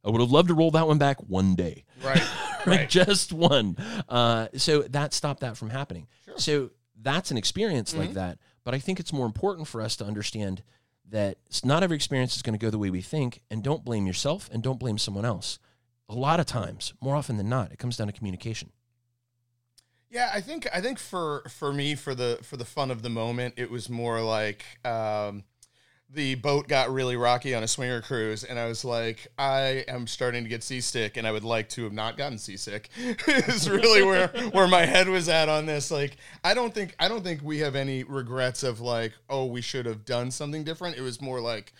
[0.03, 1.85] I would have loved to roll that one back one day.
[2.03, 2.21] Right.
[2.65, 2.89] Right.
[2.89, 3.77] Just one.
[4.09, 6.07] Uh, so that stopped that from happening.
[6.35, 6.71] So
[7.01, 8.39] that's an experience like that.
[8.65, 10.63] But I think it's more important for us to understand
[11.09, 13.41] that not every experience is going to go the way we think.
[13.49, 15.59] And don't blame yourself and don't blame someone else.
[16.09, 18.71] A lot of times, more often than not, it comes down to communication.
[20.09, 23.09] Yeah, I think I think for for me for the for the fun of the
[23.09, 25.43] moment, it was more like um,
[26.09, 30.07] the boat got really rocky on a swinger cruise, and I was like, I am
[30.07, 32.89] starting to get seasick, and I would like to have not gotten seasick.
[33.27, 35.91] is really where where my head was at on this.
[35.91, 39.61] Like, I don't think I don't think we have any regrets of like, oh, we
[39.61, 40.97] should have done something different.
[40.97, 41.73] It was more like.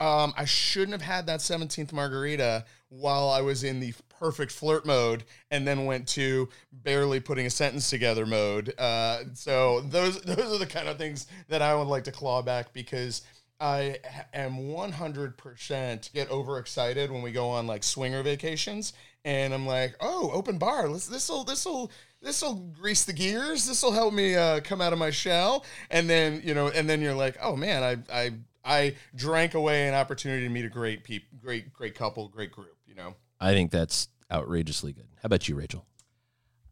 [0.00, 2.64] Um, I shouldn't have had that 17th margarita
[3.00, 7.50] while I was in the perfect flirt mode and then went to barely putting a
[7.50, 8.72] sentence together mode.
[8.78, 12.42] Uh, so those those are the kind of things that I would like to claw
[12.42, 13.22] back because
[13.60, 13.98] I
[14.32, 18.92] am 100% get overexcited when we go on like swinger vacations
[19.24, 20.88] and I'm like, "Oh, open bar.
[20.88, 21.90] Let's this'll this'll
[22.20, 23.66] this'll grease the gears.
[23.66, 27.00] This'll help me uh, come out of my shell." And then, you know, and then
[27.00, 28.32] you're like, "Oh man, I I
[28.64, 32.73] I drank away an opportunity to meet a great peop, great great couple, great group,
[32.94, 35.08] you know." I think that's outrageously good.
[35.16, 35.84] How about you, Rachel?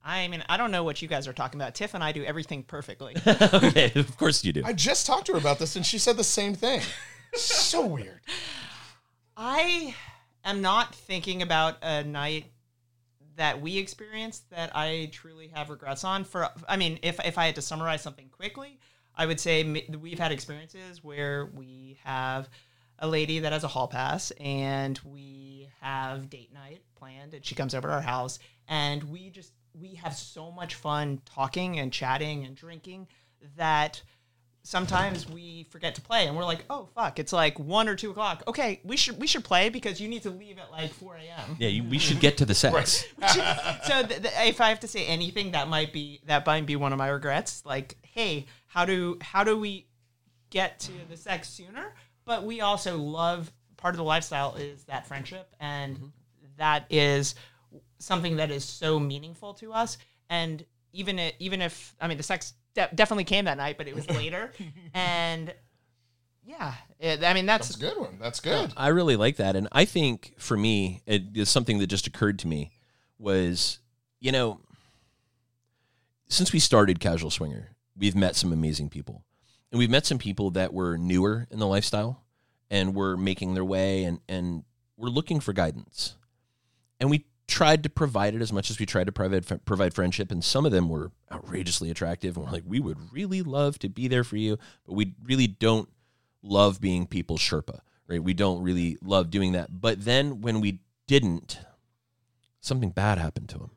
[0.04, 1.74] I mean, I don't know what you guys are talking about.
[1.74, 3.14] Tiff and I do everything perfectly.
[3.26, 4.62] okay, of course you do.
[4.64, 6.80] I just talked to her about this and she said the same thing.
[7.34, 8.20] so weird.
[9.36, 9.94] I
[10.44, 12.46] am not thinking about a night
[13.36, 16.24] that we experienced that I truly have regrets on.
[16.24, 18.78] For I mean, if if I had to summarize something quickly,
[19.14, 22.48] I would say we've had experiences where we have
[23.03, 27.55] a lady that has a hall pass and we have date night planned and she
[27.57, 28.38] comes over to our house
[28.68, 33.09] and we just we have so much fun talking and chatting and drinking
[33.57, 34.00] that
[34.62, 38.12] sometimes we forget to play and we're like oh fuck it's like one or two
[38.12, 41.16] o'clock okay we should we should play because you need to leave at like 4
[41.16, 43.05] a.m Yeah, you, we should get to the sex.
[43.28, 46.76] so th- th- if I have to say anything, that might be that might be
[46.76, 47.64] one of my regrets.
[47.66, 49.86] Like, hey, how do how do we
[50.50, 51.94] get to the sex sooner?
[52.24, 56.06] But we also love part of the lifestyle is that friendship, and mm-hmm.
[56.56, 57.34] that is
[57.98, 59.98] something that is so meaningful to us.
[60.30, 63.88] And even it, even if I mean the sex de- definitely came that night, but
[63.88, 64.52] it was later,
[64.94, 65.52] and
[66.44, 68.18] yeah, it, I mean that's That's a good one.
[68.20, 68.72] That's good.
[68.76, 72.38] I really like that, and I think for me, it is something that just occurred
[72.40, 72.70] to me
[73.18, 73.78] was,
[74.20, 74.60] you know,
[76.28, 79.24] since we started Casual Swinger, we've met some amazing people,
[79.72, 82.22] and we've met some people that were newer in the lifestyle,
[82.70, 84.62] and were making their way, and and
[84.96, 86.14] we're looking for guidance,
[87.00, 90.30] and we tried to provide it as much as we tried to provide provide friendship,
[90.30, 93.88] and some of them were outrageously attractive, and we're like, we would really love to
[93.88, 95.88] be there for you, but we really don't
[96.42, 98.22] love being people Sherpa, right?
[98.22, 99.80] We don't really love doing that.
[99.80, 101.58] But then when we didn't,
[102.60, 103.70] something bad happened to them.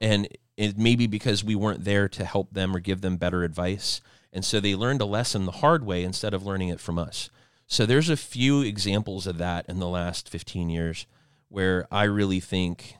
[0.00, 3.42] And it may be because we weren't there to help them or give them better
[3.42, 4.00] advice.
[4.32, 7.30] And so they learned a lesson the hard way instead of learning it from us.
[7.66, 11.06] So there's a few examples of that in the last 15 years
[11.48, 12.96] where I really think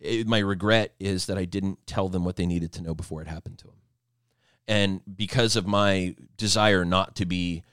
[0.00, 3.20] it, my regret is that I didn't tell them what they needed to know before
[3.20, 3.78] it happened to them
[4.68, 7.64] and because of my desire not to be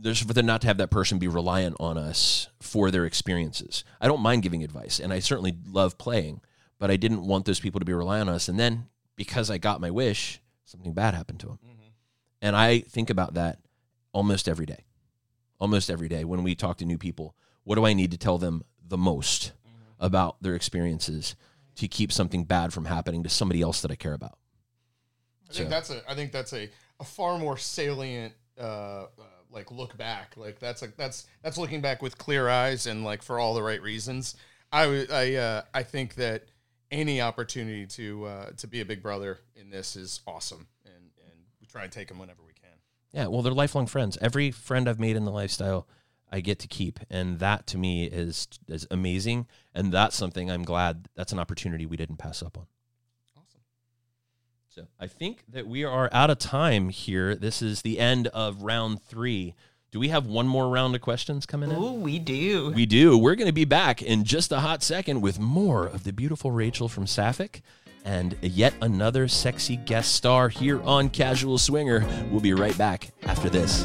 [0.00, 3.82] there's for them not to have that person be reliant on us for their experiences.
[4.00, 6.40] I don't mind giving advice and I certainly love playing,
[6.78, 8.48] but I didn't want those people to be reliant on us.
[8.48, 11.58] And then because I got my wish, something bad happened to them.
[12.40, 13.58] And I think about that
[14.12, 14.84] almost every day.
[15.58, 18.38] Almost every day when we talk to new people, what do I need to tell
[18.38, 19.52] them the most
[19.98, 21.34] about their experiences
[21.76, 24.38] to keep something bad from happening to somebody else that I care about?
[25.50, 26.70] I think So- that's a I think that's a,
[27.00, 29.06] a far more salient uh, uh,
[29.50, 30.34] like look back.
[30.36, 33.62] Like that's a that's that's looking back with clear eyes and like for all the
[33.62, 34.36] right reasons.
[34.70, 36.44] I I uh, I think that
[36.90, 41.40] any opportunity to uh, to be a big brother in this is awesome, and and
[41.60, 42.70] we try and take them whenever we can.
[43.12, 44.18] Yeah, well, they're lifelong friends.
[44.20, 45.86] Every friend I've made in the lifestyle,
[46.30, 49.46] I get to keep, and that to me is is amazing.
[49.74, 52.66] And that's something I'm glad that's an opportunity we didn't pass up on.
[53.36, 53.60] Awesome.
[54.68, 57.34] So I think that we are out of time here.
[57.34, 59.54] This is the end of round three.
[59.90, 61.76] Do we have one more round of questions coming in?
[61.76, 62.72] Oh, we do.
[62.72, 63.16] We do.
[63.16, 66.50] We're going to be back in just a hot second with more of the beautiful
[66.50, 67.62] Rachel from Sapphic
[68.04, 72.06] and yet another sexy guest star here on Casual Swinger.
[72.30, 73.82] We'll be right back after this.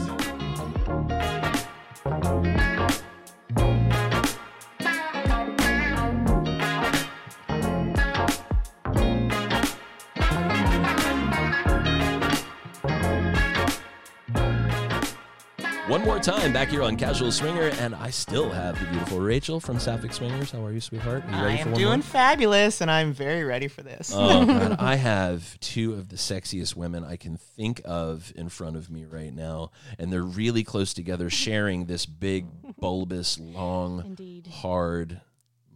[15.87, 19.59] One more time back here on Casual Swinger, and I still have the beautiful Rachel
[19.59, 20.49] from Sapphic Swingers.
[20.49, 21.25] How are you, sweetheart?
[21.25, 22.01] Are you I ready for am one doing more?
[22.03, 24.13] fabulous, and I'm very ready for this.
[24.15, 28.77] Oh god, I have two of the sexiest women I can think of in front
[28.77, 32.45] of me right now, and they're really close together, sharing this big,
[32.79, 34.47] bulbous, long, Indeed.
[34.47, 35.19] hard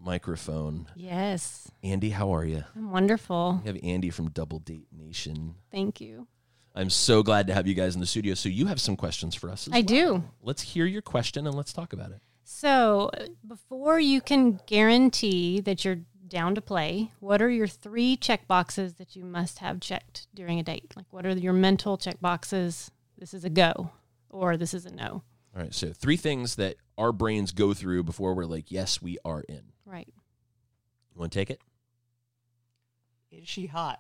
[0.02, 0.88] microphone.
[0.96, 1.70] Yes.
[1.84, 2.64] Andy, how are you?
[2.78, 3.60] I'm wonderful.
[3.62, 5.56] We have Andy from Double Date Nation.
[5.70, 6.28] Thank you.
[6.78, 8.36] I'm so glad to have you guys in the studio.
[8.36, 9.68] So you have some questions for us.
[9.68, 9.84] As I well.
[9.84, 10.24] do.
[10.44, 12.22] Let's hear your question and let's talk about it.
[12.44, 13.12] So,
[13.46, 18.94] before you can guarantee that you're down to play, what are your three check boxes
[18.96, 20.94] that you must have checked during a date?
[20.96, 22.90] Like, what are your mental check boxes?
[23.18, 23.92] This is a go,
[24.30, 25.24] or this is a no.
[25.56, 25.74] All right.
[25.74, 29.74] So three things that our brains go through before we're like, yes, we are in.
[29.86, 30.08] Right.
[30.08, 31.60] You want to take it?
[33.32, 34.00] Is she hot?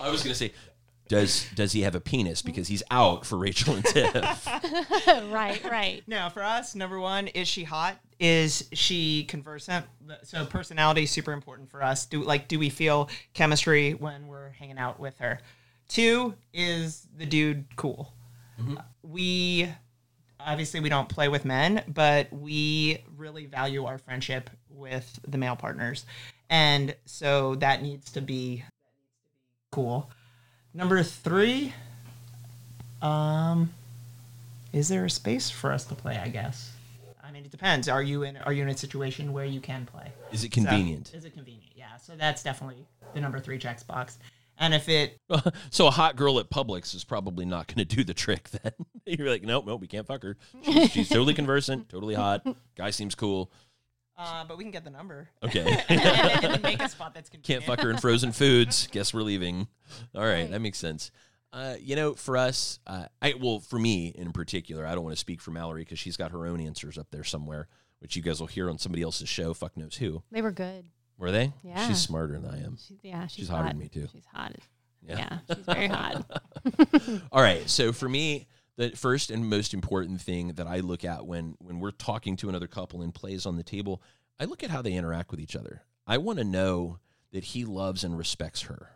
[0.00, 0.52] I was going to say,
[1.08, 2.42] does does he have a penis?
[2.42, 4.14] Because he's out for Rachel and Tiff.
[5.30, 5.60] right.
[5.64, 6.02] Right.
[6.06, 7.98] No, for us, number one, is she hot?
[8.18, 9.84] Is she conversant?
[10.22, 12.06] So personality is super important for us.
[12.06, 15.40] Do like do we feel chemistry when we're hanging out with her?
[15.88, 18.12] Two is the dude cool.
[18.58, 18.76] Mm-hmm.
[19.02, 19.68] We
[20.40, 25.56] obviously we don't play with men, but we really value our friendship with the male
[25.56, 26.06] partners,
[26.52, 28.62] and so that needs to be
[29.70, 30.10] cool.
[30.74, 31.72] Number three,
[33.00, 33.72] um,
[34.72, 36.16] is there a space for us to play?
[36.18, 36.70] I guess.
[37.24, 37.88] I mean, it depends.
[37.88, 40.12] Are you in Are you in a situation where you can play?
[40.30, 41.12] Is it So- convenient?
[41.14, 41.72] is it convenient?
[41.74, 41.96] Yeah.
[41.96, 42.84] So that's definitely
[43.14, 44.18] the number three checks box.
[44.58, 45.18] And if it
[45.70, 48.50] so a hot girl at Publix is probably not going to do the trick.
[48.50, 48.72] Then
[49.06, 50.36] you're like, nope, nope, we can't fuck her.
[50.62, 52.46] She's, she's totally conversant, totally hot.
[52.76, 53.50] Guy seems cool.
[54.22, 55.28] Uh, but we can get the number.
[55.42, 55.82] Okay.
[55.88, 58.86] and, and make a spot that's Can't fuck her in frozen foods.
[58.92, 59.66] Guess we're leaving.
[60.14, 61.10] All right, that makes sense.
[61.52, 65.14] Uh, you know, for us, uh, I well, for me in particular, I don't want
[65.14, 67.68] to speak for Mallory because she's got her own answers up there somewhere,
[67.98, 69.52] which you guys will hear on somebody else's show.
[69.52, 70.22] Fuck knows who.
[70.30, 70.84] They were good.
[71.18, 71.52] Were they?
[71.62, 71.86] Yeah.
[71.88, 72.78] She's smarter than I am.
[72.78, 73.26] She's, yeah.
[73.26, 74.08] She's, She's hotter than me, too.
[74.12, 74.56] She's hot.
[75.06, 75.18] Yeah.
[75.18, 75.38] Yeah.
[75.54, 76.24] She's very hot.
[77.32, 77.68] All right.
[77.68, 78.46] So for me,
[78.76, 82.48] the first and most important thing that I look at when when we're talking to
[82.48, 84.02] another couple and plays on the table,
[84.40, 85.82] I look at how they interact with each other.
[86.06, 86.98] I want to know
[87.32, 88.90] that he loves and respects her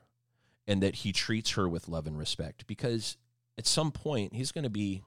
[0.67, 3.17] and that he treats her with love and respect because
[3.57, 5.03] at some point he's going to be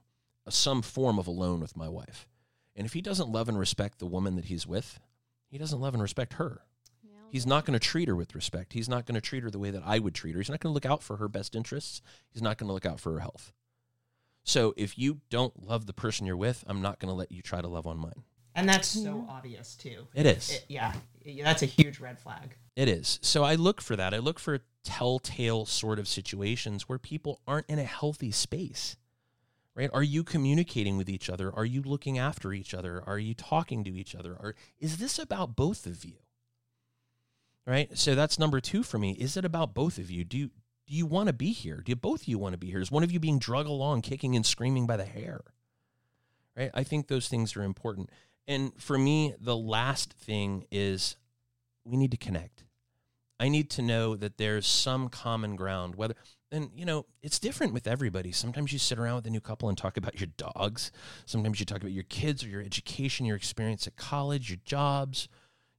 [0.46, 2.26] a, some form of alone with my wife.
[2.74, 4.98] And if he doesn't love and respect the woman that he's with,
[5.48, 6.62] he doesn't love and respect her.
[7.30, 8.72] He's not going to treat her with respect.
[8.72, 10.40] He's not going to treat her the way that I would treat her.
[10.40, 12.02] He's not going to look out for her best interests.
[12.32, 13.52] He's not going to look out for her health.
[14.44, 17.42] So if you don't love the person you're with, I'm not going to let you
[17.42, 18.24] try to love on mine.
[18.54, 20.08] And that's so obvious too.
[20.14, 20.50] It is.
[20.50, 20.92] It- yeah,
[21.24, 22.56] yeah, that's a huge red flag.
[22.76, 23.18] It is.
[23.22, 24.12] So I look for that.
[24.12, 28.96] I look for telltale sort of situations where people aren't in a healthy space.
[29.76, 29.90] Right?
[29.92, 31.54] Are you communicating with each other?
[31.54, 33.02] Are you looking after each other?
[33.06, 34.32] Are you talking to each other?
[34.32, 36.16] Or is this about both of you?
[37.66, 37.96] Right?
[37.96, 39.12] So that's number 2 for me.
[39.12, 40.24] Is it about both of you?
[40.24, 40.50] Do you
[40.90, 41.82] do you want to be here?
[41.84, 42.80] Do both of you want to be here?
[42.80, 45.40] Is one of you being drug along kicking and screaming by the hair?
[46.56, 46.70] Right?
[46.74, 48.10] I think those things are important.
[48.48, 51.16] And for me, the last thing is
[51.84, 52.64] we need to connect.
[53.38, 55.94] I need to know that there's some common ground.
[55.94, 56.14] Whether
[56.50, 58.32] and you know it's different with everybody.
[58.32, 60.90] Sometimes you sit around with a new couple and talk about your dogs.
[61.24, 65.28] Sometimes you talk about your kids or your education, your experience at college, your jobs.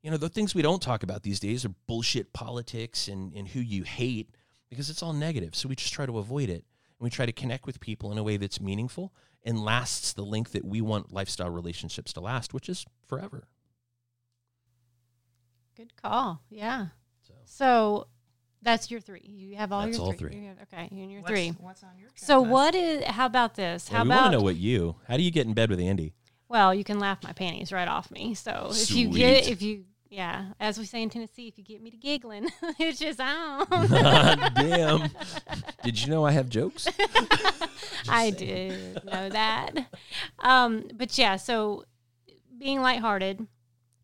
[0.03, 3.49] You know the things we don't talk about these days are bullshit politics and and
[3.49, 4.30] who you hate
[4.72, 5.53] because it's all negative.
[5.53, 8.17] So we just try to avoid it and we try to connect with people in
[8.17, 9.13] a way that's meaningful
[9.43, 13.43] and lasts the length that we want lifestyle relationships to last, which is forever.
[15.76, 16.41] Good call.
[16.49, 16.88] Yeah.
[17.28, 17.34] So.
[17.45, 18.07] So
[18.61, 19.22] that's your three.
[19.26, 20.30] You have all That's your all three.
[20.32, 20.39] three.
[20.41, 21.49] You have- okay, you and your What's, three.
[21.59, 22.49] What's on your So checklist?
[22.49, 23.03] what is?
[23.05, 23.89] How about this?
[23.89, 24.22] Yeah, How we about?
[24.22, 24.95] want to know what you.
[25.07, 26.13] How do you get in bed with Andy?
[26.47, 28.34] well, you can laugh my panties right off me.
[28.34, 29.53] So if you get, Sweet.
[29.53, 32.99] if you, yeah, as we say in Tennessee, if you get me to giggling, it's
[32.99, 33.66] just oh.
[34.55, 35.09] Damn.
[35.84, 36.86] Did you know I have jokes?
[38.09, 39.88] I did know that.
[40.39, 41.86] Um, but yeah, so
[42.57, 43.47] being lighthearted,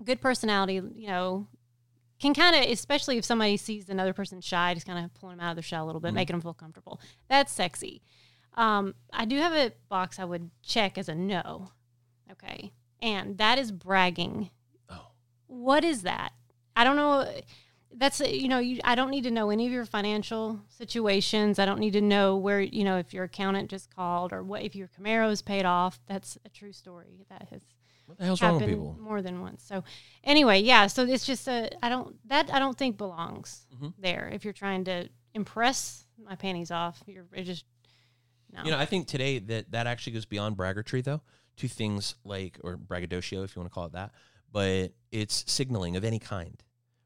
[0.04, 1.48] good personality, you know,
[2.20, 5.46] can kind of, especially if somebody sees another person shy, just kind of pulling them
[5.46, 7.02] out of their shell a little bit, making them feel comfortable.
[7.28, 8.02] That's sexy.
[8.56, 11.72] Um, I do have a box I would check as a no.
[12.32, 12.72] Okay.
[13.02, 14.50] And that is bragging.
[15.48, 16.34] What is that?
[16.76, 17.28] I don't know.
[17.96, 21.58] That's, you know, you, I don't need to know any of your financial situations.
[21.58, 24.62] I don't need to know where, you know, if your accountant just called or what,
[24.64, 26.00] if your Camaro is paid off.
[26.06, 27.26] That's a true story.
[27.30, 27.62] That has
[28.06, 28.98] What the hell's wrong with happened people?
[29.02, 29.64] more than once.
[29.64, 29.84] So
[30.24, 30.88] anyway, yeah.
[30.88, 33.94] So it's just a I don't that I don't think belongs Mhm.
[33.98, 34.30] there.
[34.34, 37.66] If you're trying to impress my panties off, you're it just
[38.52, 38.64] no.
[38.64, 41.22] You know, I think today that that actually goes beyond braggartry, though,
[41.58, 44.12] to things like or braggadocio, if you want to call it that.
[44.52, 46.62] But it's signaling of any kind,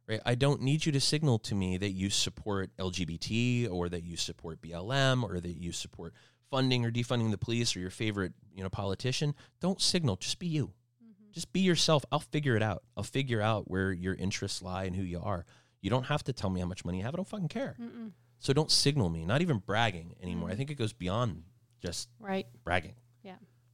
[0.08, 0.22] right?
[0.26, 4.18] I don't need you to signal to me that you support LGBT or that you
[4.18, 6.14] support BLM or that you support
[6.50, 9.34] funding or defunding the police or your favorite, you know, politician.
[9.60, 10.18] Don't signal.
[10.18, 10.68] Just be you.
[11.04, 11.32] Mm-hmm.
[11.32, 12.06] Just be yourself.
[12.12, 12.84] I'll figure it out.
[12.96, 15.46] I'll figure out where your interests lie and who you are.
[15.82, 17.16] You don't have to tell me how much money you have.
[17.16, 17.76] I don't fucking care.
[17.82, 18.12] Mm-mm.
[18.38, 19.26] So don't signal me.
[19.26, 20.50] Not even bragging anymore.
[20.50, 21.44] I think it goes beyond
[21.82, 22.46] just right.
[22.64, 22.96] bragging.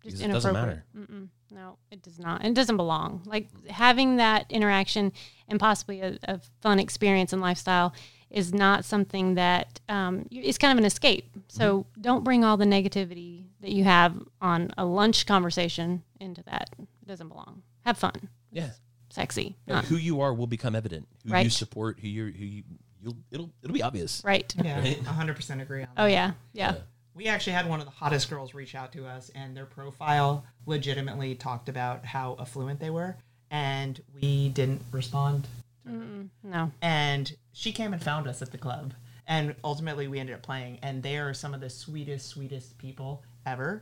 [0.10, 0.84] Just it doesn't inappropriate.
[0.98, 1.28] Mm-mm.
[1.52, 2.44] No, it does not.
[2.46, 3.24] It doesn't belong.
[3.26, 5.12] Like having that interaction
[5.48, 7.94] and possibly a, a fun experience and lifestyle
[8.30, 11.30] is not something that um, you- it's kind of an escape.
[11.48, 12.02] So Mm-hmm.
[12.02, 16.70] don't bring all the negativity that you have on a lunch conversation into that.
[16.80, 17.62] It doesn't belong.
[17.86, 18.30] Have fun.
[18.52, 18.72] Yeah.
[19.10, 19.56] Sexy.
[19.66, 21.08] Yeah, who you are will become evident.
[21.26, 22.64] Who you support, who you who you
[23.02, 24.22] you'll it'll it'll be obvious.
[24.26, 24.54] right.
[24.62, 25.02] Yeah, Right.
[25.02, 26.04] 100% agree on that.
[26.04, 26.34] Oh yeah.
[26.52, 26.76] Yeah.
[27.18, 30.46] We actually had one of the hottest girls reach out to us, and their profile
[30.68, 33.18] legitimately talked about how affluent they were,
[33.50, 35.48] and we didn't respond.
[35.90, 36.30] Mm-mm.
[36.44, 36.72] No.
[36.80, 38.94] And she came and found us at the club,
[39.26, 43.24] and ultimately we ended up playing, and they are some of the sweetest, sweetest people
[43.48, 43.82] ever.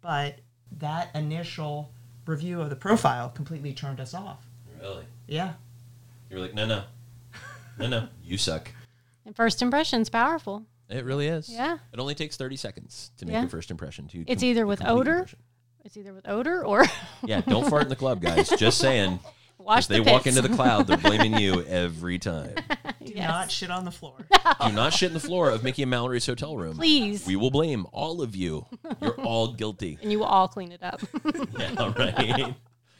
[0.00, 0.38] But
[0.78, 1.92] that initial
[2.24, 4.46] review of the profile completely turned us off.
[4.80, 5.04] Really?
[5.26, 5.52] Yeah.
[6.30, 6.84] You were like, no, no,
[7.78, 8.72] no, no, you suck.
[9.26, 10.64] And first impression's powerful.
[10.90, 11.48] It really is.
[11.48, 11.78] Yeah.
[11.92, 13.44] It only takes thirty seconds to make Yeah.
[13.44, 14.08] a first impression.
[14.08, 15.38] To It's com- either with complete odor impression.
[15.84, 16.84] It's either with odor or
[17.24, 18.48] Yeah, don't fart in the club, guys.
[18.58, 19.18] Just saying.
[19.58, 20.36] wash if they the walk pits.
[20.36, 22.54] into the cloud, they're blaming you every time.
[23.04, 23.28] Do Yes.
[23.28, 24.14] not shit on the floor.
[24.66, 26.76] Do not shit in the floor of Mickey and Mallory's hotel room.
[26.76, 27.26] Please.
[27.26, 28.66] We will blame all of you.
[29.00, 29.98] You're all guilty.
[30.02, 31.00] and you will all clean it up.
[31.58, 32.54] Yeah, right.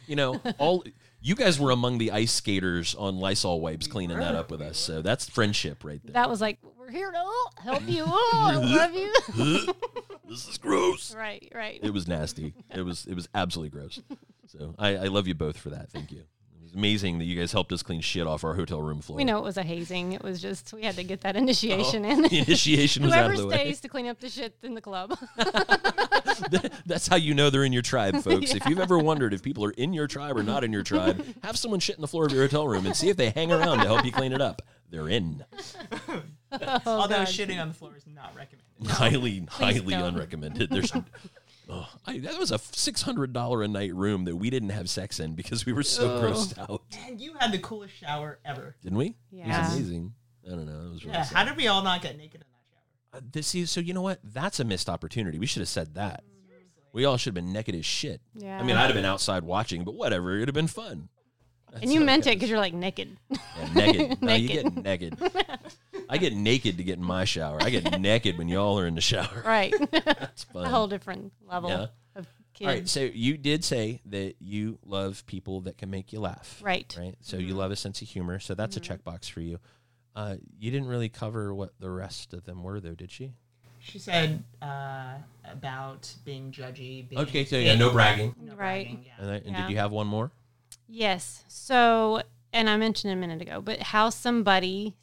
[0.07, 0.85] you know, all
[1.21, 4.79] you guys were among the ice skaters on Lysol wipes cleaning that up with us.
[4.79, 6.15] So that's friendship right there.
[6.15, 6.59] that was like,
[6.91, 8.05] we're here to help you.
[8.13, 9.13] Oh, I love you.
[10.29, 11.15] this is gross.
[11.15, 11.79] right, right.
[11.83, 12.55] It was nasty.
[12.75, 14.01] It was it was absolutely gross.
[14.47, 15.91] So I, I love you both for that.
[15.91, 16.19] Thank you.
[16.21, 19.17] It was amazing that you guys helped us clean shit off our hotel room floor.
[19.17, 20.13] We know it was a hazing.
[20.13, 22.23] It was just we had to get that initiation Oh, in.
[22.23, 23.55] the initiation was out Whoever of the way.
[23.57, 25.17] stays to clean up the shit in the club.
[26.87, 28.55] That's how you know they're in your tribe, folks.
[28.55, 31.25] If you've ever wondered if people are in your tribe or not in your tribe,
[31.43, 33.53] have someone shit in the floor of your hotel room and see if they hang
[33.53, 34.63] around to help you clean it up.
[34.91, 35.45] They're in.
[36.09, 36.23] oh,
[36.87, 37.27] Although God.
[37.29, 38.67] shitting on the floor is not recommended.
[38.89, 40.15] highly, highly don't.
[40.17, 40.69] unrecommended.
[40.71, 40.93] There's,
[41.69, 44.89] oh, I, that was a six hundred dollar a night room that we didn't have
[44.91, 46.21] sex in because we were so Oh.
[46.23, 48.75] grossed out, And you had the coolest shower ever.
[48.83, 49.07] didn't we?
[49.07, 49.63] It Yeah.
[49.65, 50.15] was amazing.
[50.47, 50.87] I don't know.
[50.89, 51.23] It was really Yeah.
[51.25, 51.37] sad.
[51.37, 52.65] How did we all not get naked in that
[53.13, 53.19] shower?
[53.23, 54.19] Uh, this is so you know what?
[54.25, 55.39] That's a missed opportunity.
[55.39, 56.25] We should have said that.
[56.49, 56.83] Seriously.
[56.93, 58.21] We all should have been naked as shit.
[58.35, 58.59] Yeah.
[58.59, 60.35] I mean, I'd have been outside watching, but whatever.
[60.37, 61.11] It'd have been fun.
[61.71, 63.17] That's and you how meant it because you're like naked.
[63.31, 63.39] Yeah,
[63.75, 64.19] naked.
[64.23, 64.75] No, you Naked.
[64.75, 65.19] get naked.
[66.09, 67.59] I get naked to get in my shower.
[67.63, 69.43] I get naked when y'all are in the shower.
[69.47, 69.73] right.
[69.93, 70.65] That's fun.
[70.65, 71.87] a whole different level Yeah.
[72.17, 72.67] of kids.
[72.69, 76.59] All right, so you did say that you love people that can make you laugh.
[76.63, 76.93] Right.
[76.99, 77.15] Right.
[77.21, 78.41] So you love a sense of humor.
[78.41, 79.59] So that's a checkbox for you.
[80.17, 83.33] Uh, you didn't really cover what the rest of them were, though, did she?
[83.79, 85.15] She said uh,
[85.51, 87.09] about being judgy.
[87.09, 88.35] Being Okay, so yeah, no bragging.
[88.43, 88.57] No Right.
[88.57, 89.13] bragging, yeah.
[89.19, 89.63] And, then- and Yeah.
[89.63, 90.33] did you have one more?
[90.91, 91.45] Yes.
[91.49, 92.23] So,
[92.53, 94.97] and I mentioned a minute ago, but how somebody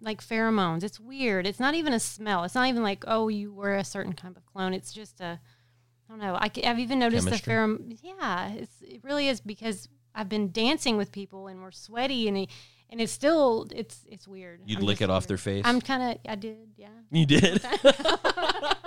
[0.00, 1.46] like pheromones, it's weird.
[1.46, 2.44] It's not even a smell.
[2.44, 4.72] It's not even like, oh, you wear a certain kind of clone.
[4.72, 6.34] It's just a, I don't know.
[6.34, 7.52] I, have even noticed Chemistry?
[7.52, 7.98] the pheromone.
[8.02, 12.48] Yeah, it's, it really is because I've been dancing with people and we're sweaty and
[12.90, 14.62] and it's still, it's, it's weird.
[14.64, 15.62] You'd I'm lick it off their face.
[15.66, 16.88] I'm kind of, I did, yeah.
[17.10, 17.60] you did.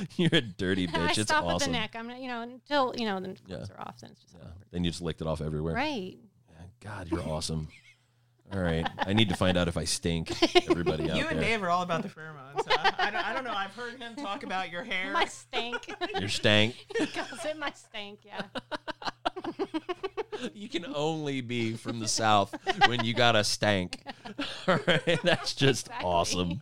[0.16, 1.18] You're a dirty I bitch.
[1.18, 1.94] It's stop at the neck.
[1.96, 3.56] I'm not, you know, until, you know, the Yeah.
[3.56, 4.00] clothes are off.
[4.00, 4.40] Then it's just Yeah.
[4.48, 4.66] awkward.
[4.70, 5.74] Then you just licked it off everywhere.
[5.74, 6.18] Right.
[6.50, 7.68] Yeah, God, you're awesome.
[8.52, 8.86] All right.
[8.98, 10.30] I need to find out if I stink.
[10.70, 11.48] Everybody out You and there.
[11.48, 12.58] Dave are all about the pheromones.
[12.70, 13.54] Uh, I, don't, I don't know.
[13.54, 15.10] I've heard him talk about your hair.
[15.12, 15.90] My stank.
[16.20, 16.74] Your stank.
[16.98, 18.42] he calls it my stank, yeah.
[20.52, 22.54] You can only be from the south
[22.86, 24.02] when you got a stank.
[24.68, 26.06] All right, that's just Exactly.
[26.10, 26.60] awesome.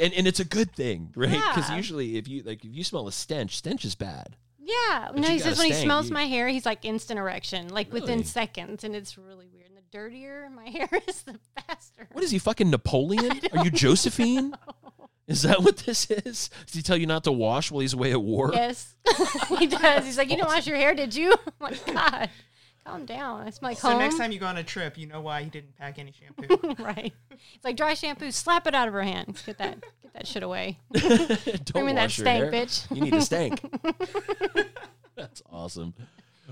[0.00, 1.30] And, and it's a good thing, right?
[1.30, 1.76] Because Yeah.
[1.76, 4.36] usually, if you like, if you smell a stench, stench is bad.
[4.58, 5.08] Yeah.
[5.12, 7.88] But no, he says when he smells you- my hair, he's like instant erection, like
[7.88, 8.02] Really?
[8.02, 9.66] within seconds, and it's really weird.
[9.66, 12.08] And the dirtier my hair is, the faster.
[12.12, 13.40] What is he fucking Napoleon?
[13.52, 14.54] Are you Josephine?
[15.26, 16.50] Is that what this is?
[16.66, 18.50] Does he tell you not to wash while he's away at war?
[18.52, 18.96] Yes,
[19.60, 20.04] he does.
[20.04, 21.34] He's like, you didn't wash your hair, did you?
[21.60, 22.28] Like, God,
[22.84, 23.46] calm down.
[23.46, 23.98] It's my So home.
[23.98, 26.74] next time you go on a trip, you know why he didn't pack any shampoo.
[26.82, 27.12] right?
[27.54, 28.30] It's like dry shampoo.
[28.30, 29.40] Slap it out of her hand.
[29.46, 30.78] Get that, get that shit away.
[30.92, 32.52] Don't Bring me that wash your stank, hair.
[32.52, 32.94] bitch.
[32.96, 33.60] You need a stank.
[35.16, 35.94] that's awesome.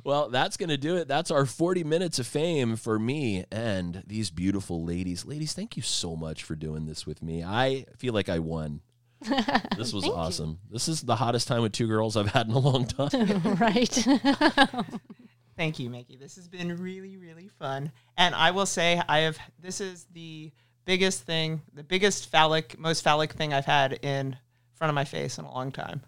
[0.04, 1.08] Well, that's going to do it.
[1.08, 5.24] That's our 40 minutes of fame for me and these beautiful ladies.
[5.24, 7.42] Ladies, thank you so much for doing this with me.
[7.42, 8.80] I feel like I won.
[9.76, 10.12] This was Thank you.
[10.14, 10.58] awesome.
[10.70, 13.56] This is the hottest time with two girls I've had in a long time.
[13.60, 14.06] right?
[15.58, 16.14] Thank you, Mickey.
[16.14, 17.90] This has been really, really fun.
[18.16, 19.36] And I will say, I have.
[19.60, 20.52] This is the
[20.84, 24.36] biggest thing, the biggest phallic, most phallic thing I've had in
[24.76, 26.00] front of my face in a long time.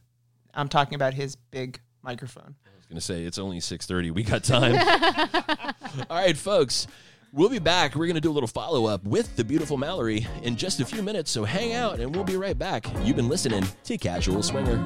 [0.54, 2.54] I'm talking about his big microphone.
[2.64, 4.12] I was going to say it's only 6:30.
[4.12, 4.76] We got time.
[6.08, 6.86] All right, folks.
[7.32, 7.96] We'll be back.
[7.96, 10.84] We're going to do a little follow up with the beautiful Mallory in just a
[10.84, 11.32] few minutes.
[11.32, 12.86] So hang out and we'll be right back.
[13.02, 14.78] You've been listening to Casual Swinger.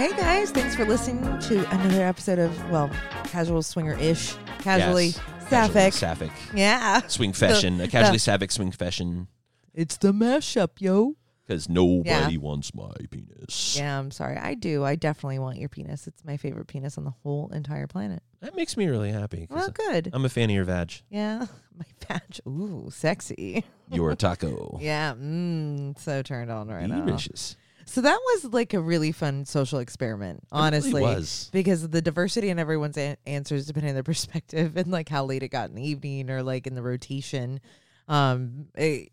[0.00, 2.88] Hey guys, thanks for listening to another episode of well,
[3.24, 5.20] casual swinger ish, casually Yes.
[5.50, 5.92] sapphic.
[5.92, 6.30] Sapphic.
[6.54, 7.78] Yeah, Swing fashion.
[7.82, 9.28] a casually the- sapphic swing fashion.
[9.74, 11.16] it's the mashup, yo.
[11.46, 12.38] Because nobody Yeah.
[12.38, 13.76] wants my penis.
[13.76, 14.38] Yeah, I'm sorry.
[14.38, 14.84] I do.
[14.84, 16.06] I definitely want your penis.
[16.06, 18.22] It's my favorite penis on the whole entire planet.
[18.40, 19.48] That makes me really happy.
[19.50, 20.08] Well, good.
[20.14, 20.94] I'm a fan of your vag.
[21.10, 21.44] Yeah,
[21.76, 22.40] my badge.
[22.48, 23.64] Ooh, sexy.
[23.90, 24.78] Your taco.
[24.80, 27.04] Yeah, mmm, so turned on right now.
[27.04, 27.56] Delicious.
[27.86, 31.02] So that was like a really fun social experiment, really honestly.
[31.02, 31.50] was.
[31.52, 35.24] Because of the diversity in everyone's a- answers, depending on their perspective, and like how
[35.24, 37.60] late it got in the evening or like in the rotation.
[38.08, 39.10] Um, it,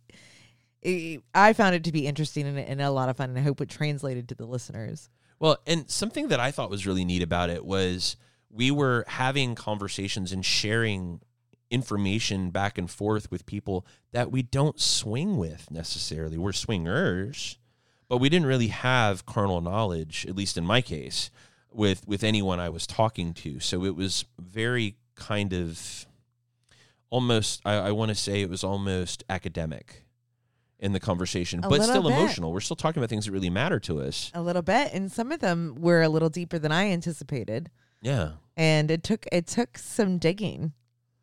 [0.81, 3.41] it, I found it to be interesting and, and a lot of fun, and I
[3.41, 5.09] hope it translated to the listeners.
[5.39, 8.15] Well, and something that I thought was really neat about it was
[8.49, 11.21] we were having conversations and sharing
[11.69, 16.37] information back and forth with people that we don't swing with necessarily.
[16.37, 17.57] We're swingers,
[18.09, 21.29] but we didn't really have carnal knowledge, at least in my case,
[21.71, 23.59] with with anyone I was talking to.
[23.59, 26.05] So it was very kind of
[27.09, 30.03] almost I, I want to say it was almost academic
[30.79, 32.11] in the conversation, A but still bit.
[32.13, 32.53] emotional.
[32.53, 34.31] We're still talking about things that really matter to us.
[34.35, 38.33] A little bit, and some of them were a little deeper than I anticipated, Yeah.
[38.55, 40.73] and it took it took some digging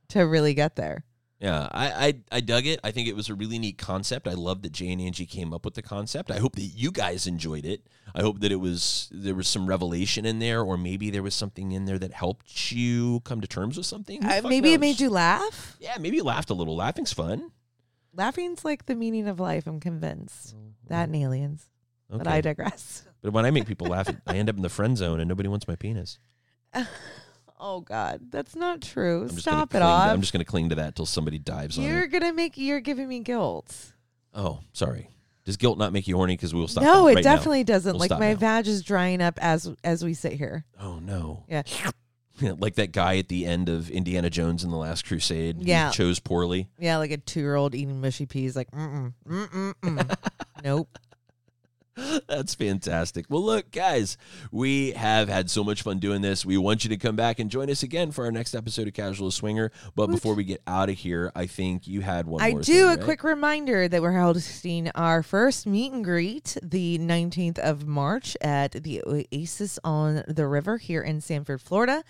[0.09, 1.05] to really get there.
[1.45, 2.81] Yeah, I, I I dug it.
[2.83, 4.27] I think it was a really neat concept.
[4.27, 6.31] I love that Jay and Angie came up with the concept.
[6.31, 7.87] I hope that you guys enjoyed it.
[8.15, 11.35] I hope that it was there was some revelation in there, or maybe there was
[11.35, 14.25] something in there that helped you come to terms with something.
[14.25, 15.77] Uh, maybe it made you laugh.
[15.81, 16.77] Yeah, maybe you laughed a little.
[16.77, 17.51] Laughing's fun.
[18.15, 19.67] Laughing's like the meaning of life.
[19.67, 20.55] I'm convinced
[20.87, 21.69] that in aliens.
[22.09, 23.03] But I digress.
[23.21, 25.51] But when I make people laugh, I end up in the friend zone, and nobody
[25.51, 26.19] wants my penis.
[27.59, 29.29] Oh God, that's not true.
[29.29, 30.09] Stop it off.
[30.11, 32.09] I'm just going to cling to that till somebody dives on you're it.
[32.09, 32.57] gonna make.
[32.59, 33.93] You're giving me guilt.
[34.35, 35.09] Oh, sorry.
[35.45, 36.35] Does guilt not make you horny?
[36.35, 36.83] Because we will stop.
[36.85, 37.35] no, that it right now.
[37.37, 37.93] definitely doesn't.
[37.93, 38.39] We'll like stop my now.
[38.39, 40.65] vag is drying up as as we sit here.
[40.81, 41.45] Oh no.
[41.49, 41.63] Yeah.
[42.41, 45.57] like that guy at the end of Indiana Jones and the Last Crusade.
[45.59, 45.91] who Yeah.
[45.91, 46.69] chose poorly.
[46.79, 48.57] Yeah, like a two year old eating mushy peas.
[48.57, 50.17] Like, mm mm mm mm.
[50.65, 50.99] nope.
[52.29, 53.27] That's fantastic.
[53.29, 54.17] Well, look, guys,
[54.51, 56.45] we have had so much fun doing this.
[56.45, 58.95] We want you to come back and join us again for our next episode of
[58.95, 59.71] Casual Swinger.
[59.95, 62.83] But before we get out of here, I think you had one I do thing,
[62.83, 63.01] a right?
[63.01, 68.73] quick reminder that we're hosting our first meet and greet the 19th of March at
[68.73, 72.03] the Oasis on the River here in Sanford, Florida.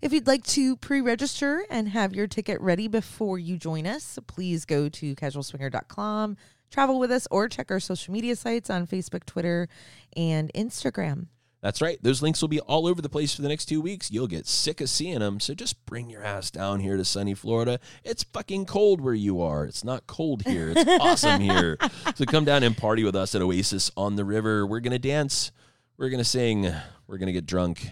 [0.00, 4.64] If you'd like to pre-register and have your ticket ready before you join us, please
[4.64, 6.36] go to casualswinger.com,
[6.72, 9.68] travel with us, or check our social media sites on Facebook, Twitter,
[10.16, 11.26] and Instagram.
[11.60, 11.96] That's right.
[12.02, 14.10] Those links will be all over the place for the next two weeks.
[14.10, 15.38] You'll get sick of seeing them.
[15.38, 17.78] So just bring your ass down here to sunny Florida.
[18.02, 19.64] It's fucking cold where you are.
[19.64, 20.72] It's not cold here.
[20.74, 21.78] It's awesome here.
[22.16, 24.66] So come down and party with us at Oasis on the river.
[24.66, 25.52] We're going to dance.
[25.96, 26.62] We're going to sing.
[27.06, 27.90] We're going to get drunk.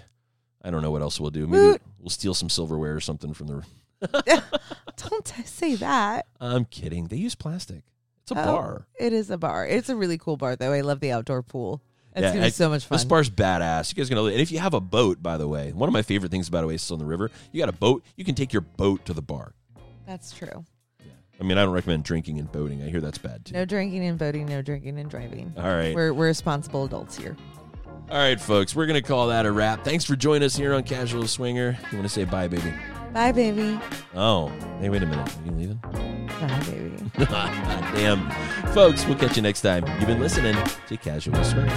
[0.64, 1.46] I don't know what else we'll do.
[1.46, 1.82] Maybe Woot.
[2.00, 3.64] we'll steal some silverware or something from the.
[4.96, 6.26] Don't say that.
[6.40, 7.06] I'm kidding.
[7.06, 7.84] They use plastic.
[8.30, 8.86] It's a Oh, bar.
[8.98, 9.66] It is a bar.
[9.66, 10.72] It's a really cool bar, though.
[10.72, 11.82] I love the outdoor pool.
[12.14, 12.96] It's Yeah, gonna be so much fun.
[12.96, 13.90] This bar's badass.
[13.90, 15.92] You guys gonna live and if you have a boat, by the way, one of
[15.92, 18.52] my favorite things about Oasis on the River, you got a boat, you can take
[18.52, 19.52] your boat to the bar.
[20.06, 20.64] That's true.
[20.98, 21.12] Yeah.
[21.40, 22.82] I mean, I don't recommend drinking and boating.
[22.82, 23.54] I hear that's bad too.
[23.54, 24.46] No drinking and boating.
[24.46, 25.52] No drinking and driving.
[25.56, 25.94] All right.
[25.94, 27.36] We're we're responsible adults here.
[28.10, 28.74] All right, folks.
[28.74, 29.84] We're going to call that a wrap.
[29.84, 31.78] Thanks for joining us here on Casual Swinger.
[31.92, 32.72] You want to say bye, baby?
[33.12, 33.78] Bye, baby.
[34.14, 34.48] Oh,
[34.80, 35.28] hey, wait a minute.
[35.28, 35.76] Are you leaving?
[35.76, 37.10] Bye, baby.
[37.26, 38.30] God damn.
[38.72, 39.84] Folks, we'll catch you next time.
[39.98, 40.56] You've been listening
[40.88, 41.68] to Casual Swing.